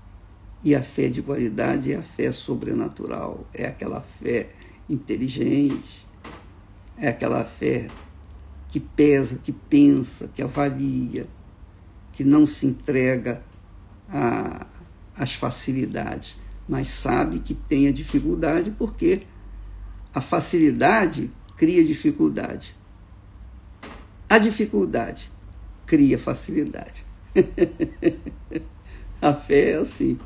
E 0.65 0.75
a 0.75 0.83
fé 0.83 1.09
de 1.09 1.23
qualidade 1.23 1.93
é 1.93 1.97
a 1.97 2.03
fé 2.03 2.33
sobrenatural, 2.33 3.47
é 3.53 3.67
aquela 3.67 4.01
fé 4.01 4.49
inteligente, 4.89 6.07
é 6.97 7.09
aquela 7.09 7.45
fé 7.45 7.89
que 8.71 8.81
pesa, 8.81 9.37
que 9.37 9.53
pensa, 9.53 10.29
que 10.35 10.43
avalia, 10.43 11.27
que 12.13 12.25
não 12.25 12.47
se 12.47 12.67
entrega 12.67 13.43
às 15.17 15.35
facilidades, 15.35 16.37
mas 16.69 16.89
sabe 16.89 17.41
que 17.41 17.55
tem 17.55 17.87
a 17.89 17.93
dificuldade 17.93 18.71
porque 18.71 19.23
a 20.15 20.21
facilidade 20.21 21.31
cria 21.57 21.85
dificuldade. 21.85 22.75
A 24.29 24.39
dificuldade 24.39 25.31
cria 25.87 26.19
facilidade. 26.19 27.05
a 29.21 29.35
fé 29.35 29.73
é 29.73 29.75
assim. 29.77 30.19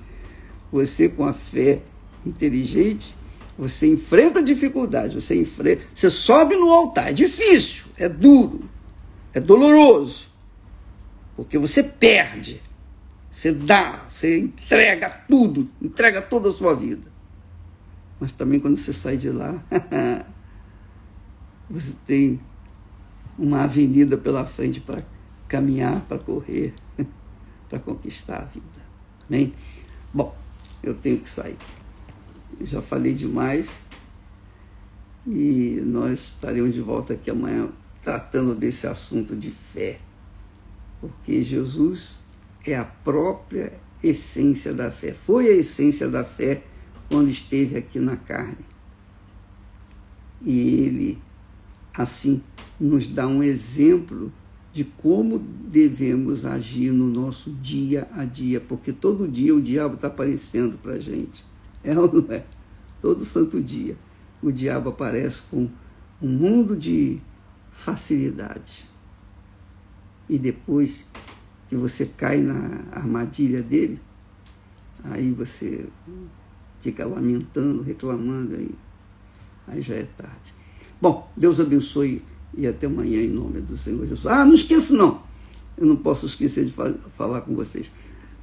Você 0.70 1.09
com 1.09 1.24
a 1.24 1.33
fé 1.33 1.81
inteligente 2.24 3.16
você 3.59 3.88
enfrenta 3.88 4.40
dificuldades, 4.40 5.14
você 5.14 5.35
enfrenta, 5.35 5.83
você 5.92 6.09
sobe 6.09 6.55
no 6.55 6.70
altar, 6.70 7.09
é 7.09 7.12
difícil, 7.12 7.87
é 7.96 8.09
duro, 8.09 8.70
é 9.35 9.40
doloroso, 9.40 10.31
porque 11.35 11.59
você 11.59 11.83
perde, 11.83 12.62
você 13.30 13.52
dá, 13.52 14.06
você 14.08 14.38
entrega 14.38 15.10
tudo, 15.28 15.68
entrega 15.80 16.22
toda 16.22 16.48
a 16.48 16.53
sua 16.53 16.74
vida. 16.74 17.07
Mas 18.18 18.32
também 18.32 18.59
quando 18.59 18.76
você 18.76 18.92
sai 18.92 19.16
de 19.16 19.30
lá, 19.30 19.62
você 21.70 21.94
tem 22.07 22.40
uma 23.38 23.62
avenida 23.64 24.16
pela 24.16 24.44
frente 24.44 24.80
para 24.80 25.03
caminhar, 25.46 26.00
para 26.03 26.18
correr, 26.18 26.74
para 27.68 27.78
conquistar 27.78 28.38
a 28.38 28.44
vida. 28.44 28.66
Amém? 29.28 29.53
Bom, 30.12 30.36
eu 30.82 30.94
tenho 30.94 31.18
que 31.18 31.28
sair 31.28 31.57
já 32.61 32.80
falei 32.80 33.14
demais. 33.14 33.68
E 35.26 35.80
nós 35.84 36.20
estaremos 36.20 36.74
de 36.74 36.80
volta 36.80 37.12
aqui 37.12 37.30
amanhã 37.30 37.68
tratando 38.03 38.55
desse 38.55 38.86
assunto 38.86 39.36
de 39.36 39.50
fé. 39.50 40.00
Porque 41.00 41.44
Jesus 41.44 42.17
é 42.72 42.78
a 42.78 42.84
própria 42.84 43.72
essência 44.02 44.72
da 44.72 44.90
fé. 44.90 45.12
Foi 45.12 45.48
a 45.48 45.52
essência 45.52 46.08
da 46.08 46.24
fé 46.24 46.62
quando 47.08 47.28
esteve 47.28 47.76
aqui 47.76 47.98
na 47.98 48.16
carne. 48.16 48.64
E 50.42 50.84
ele, 50.84 51.18
assim, 51.96 52.42
nos 52.78 53.08
dá 53.08 53.26
um 53.26 53.42
exemplo 53.42 54.32
de 54.72 54.84
como 54.84 55.38
devemos 55.38 56.44
agir 56.44 56.92
no 56.92 57.08
nosso 57.08 57.50
dia 57.50 58.06
a 58.12 58.24
dia, 58.24 58.60
porque 58.60 58.92
todo 58.92 59.26
dia 59.26 59.54
o 59.54 59.60
diabo 59.60 59.94
está 59.94 60.06
aparecendo 60.06 60.78
para 60.78 60.92
a 60.92 61.00
gente. 61.00 61.44
É 61.82 61.98
ou 61.98 62.12
não 62.12 62.32
é? 62.32 62.44
Todo 63.00 63.24
santo 63.24 63.60
dia 63.60 63.96
o 64.42 64.52
diabo 64.52 64.90
aparece 64.90 65.42
com 65.50 65.68
um 66.22 66.28
mundo 66.28 66.76
de, 66.76 67.20
facilidade. 67.78 68.84
E 70.28 70.36
depois 70.36 71.04
que 71.68 71.76
você 71.76 72.06
cai 72.06 72.40
na 72.40 72.80
armadilha 72.92 73.62
dele, 73.62 74.00
aí 75.04 75.30
você 75.32 75.86
fica 76.80 77.06
lamentando, 77.06 77.82
reclamando, 77.82 78.54
aí, 78.54 78.70
aí 79.66 79.82
já 79.82 79.94
é 79.94 80.06
tarde. 80.16 80.54
Bom, 81.00 81.30
Deus 81.36 81.60
abençoe 81.60 82.22
e 82.56 82.66
até 82.66 82.86
amanhã 82.86 83.22
em 83.22 83.28
nome 83.28 83.60
do 83.60 83.76
Senhor 83.76 84.06
Jesus. 84.06 84.26
Ah, 84.26 84.44
não 84.44 84.54
esqueça 84.54 84.94
não, 84.94 85.22
eu 85.76 85.86
não 85.86 85.96
posso 85.96 86.26
esquecer 86.26 86.64
de 86.64 86.74
falar 87.16 87.42
com 87.42 87.54
vocês. 87.54 87.90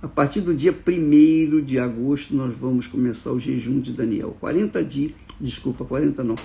A 0.02 0.08
partir 0.08 0.42
do 0.42 0.54
dia 0.54 0.72
1 0.72 1.62
de 1.62 1.80
agosto, 1.80 2.36
nós 2.36 2.56
vamos 2.56 2.86
começar 2.86 3.32
o 3.32 3.40
jejum 3.40 3.80
de 3.80 3.92
Daniel. 3.92 4.38
40 4.40 4.84
dias, 4.84 5.14
desculpa, 5.42 5.84
40 5.84 6.24
não, 6.24 6.36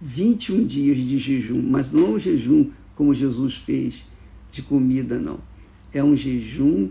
21 0.00 0.64
dias 0.64 0.96
de 0.96 1.18
jejum, 1.18 1.60
mas 1.60 1.90
não 1.90 2.14
o 2.14 2.18
jejum 2.18 2.70
como 2.94 3.12
Jesus 3.12 3.56
fez 3.56 4.06
de 4.50 4.62
comida, 4.62 5.18
não. 5.18 5.40
É 5.92 6.02
um 6.02 6.16
jejum 6.16 6.90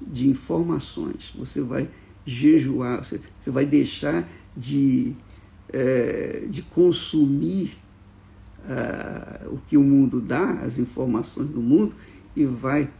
de 0.00 0.28
informações. 0.28 1.32
Você 1.36 1.60
vai 1.60 1.88
jejuar, 2.24 3.02
você, 3.04 3.20
vai 3.46 3.66
deixar 3.66 4.28
de, 4.56 5.14
é, 5.72 6.44
de 6.48 6.62
consumir 6.62 7.76
uh, 8.64 9.54
o 9.54 9.58
que 9.66 9.76
o 9.76 9.82
mundo 9.82 10.20
dá, 10.20 10.60
as 10.60 10.78
informações 10.78 11.48
do 11.48 11.60
mundo, 11.60 11.94
e 12.36 12.44
vai 12.44 12.90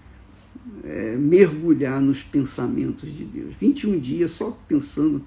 é, 0.85 1.17
mergulhar 1.17 2.01
nos 2.01 2.23
pensamentos 2.23 3.15
de 3.15 3.25
Deus. 3.25 3.55
21 3.61 3.99
dias 3.99 4.33
só 4.33 4.57
pensando 4.67 5.25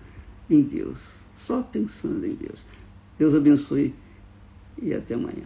em 0.50 0.62
Deus, 0.62 1.20
só 1.32 1.62
pensando 1.62 2.26
em 2.26 2.34
Deus. 2.34 2.60
Deus 3.18 3.34
abençoe 3.34 3.94
e 4.82 4.94
até 4.94 5.14
amanhã. 5.16 5.46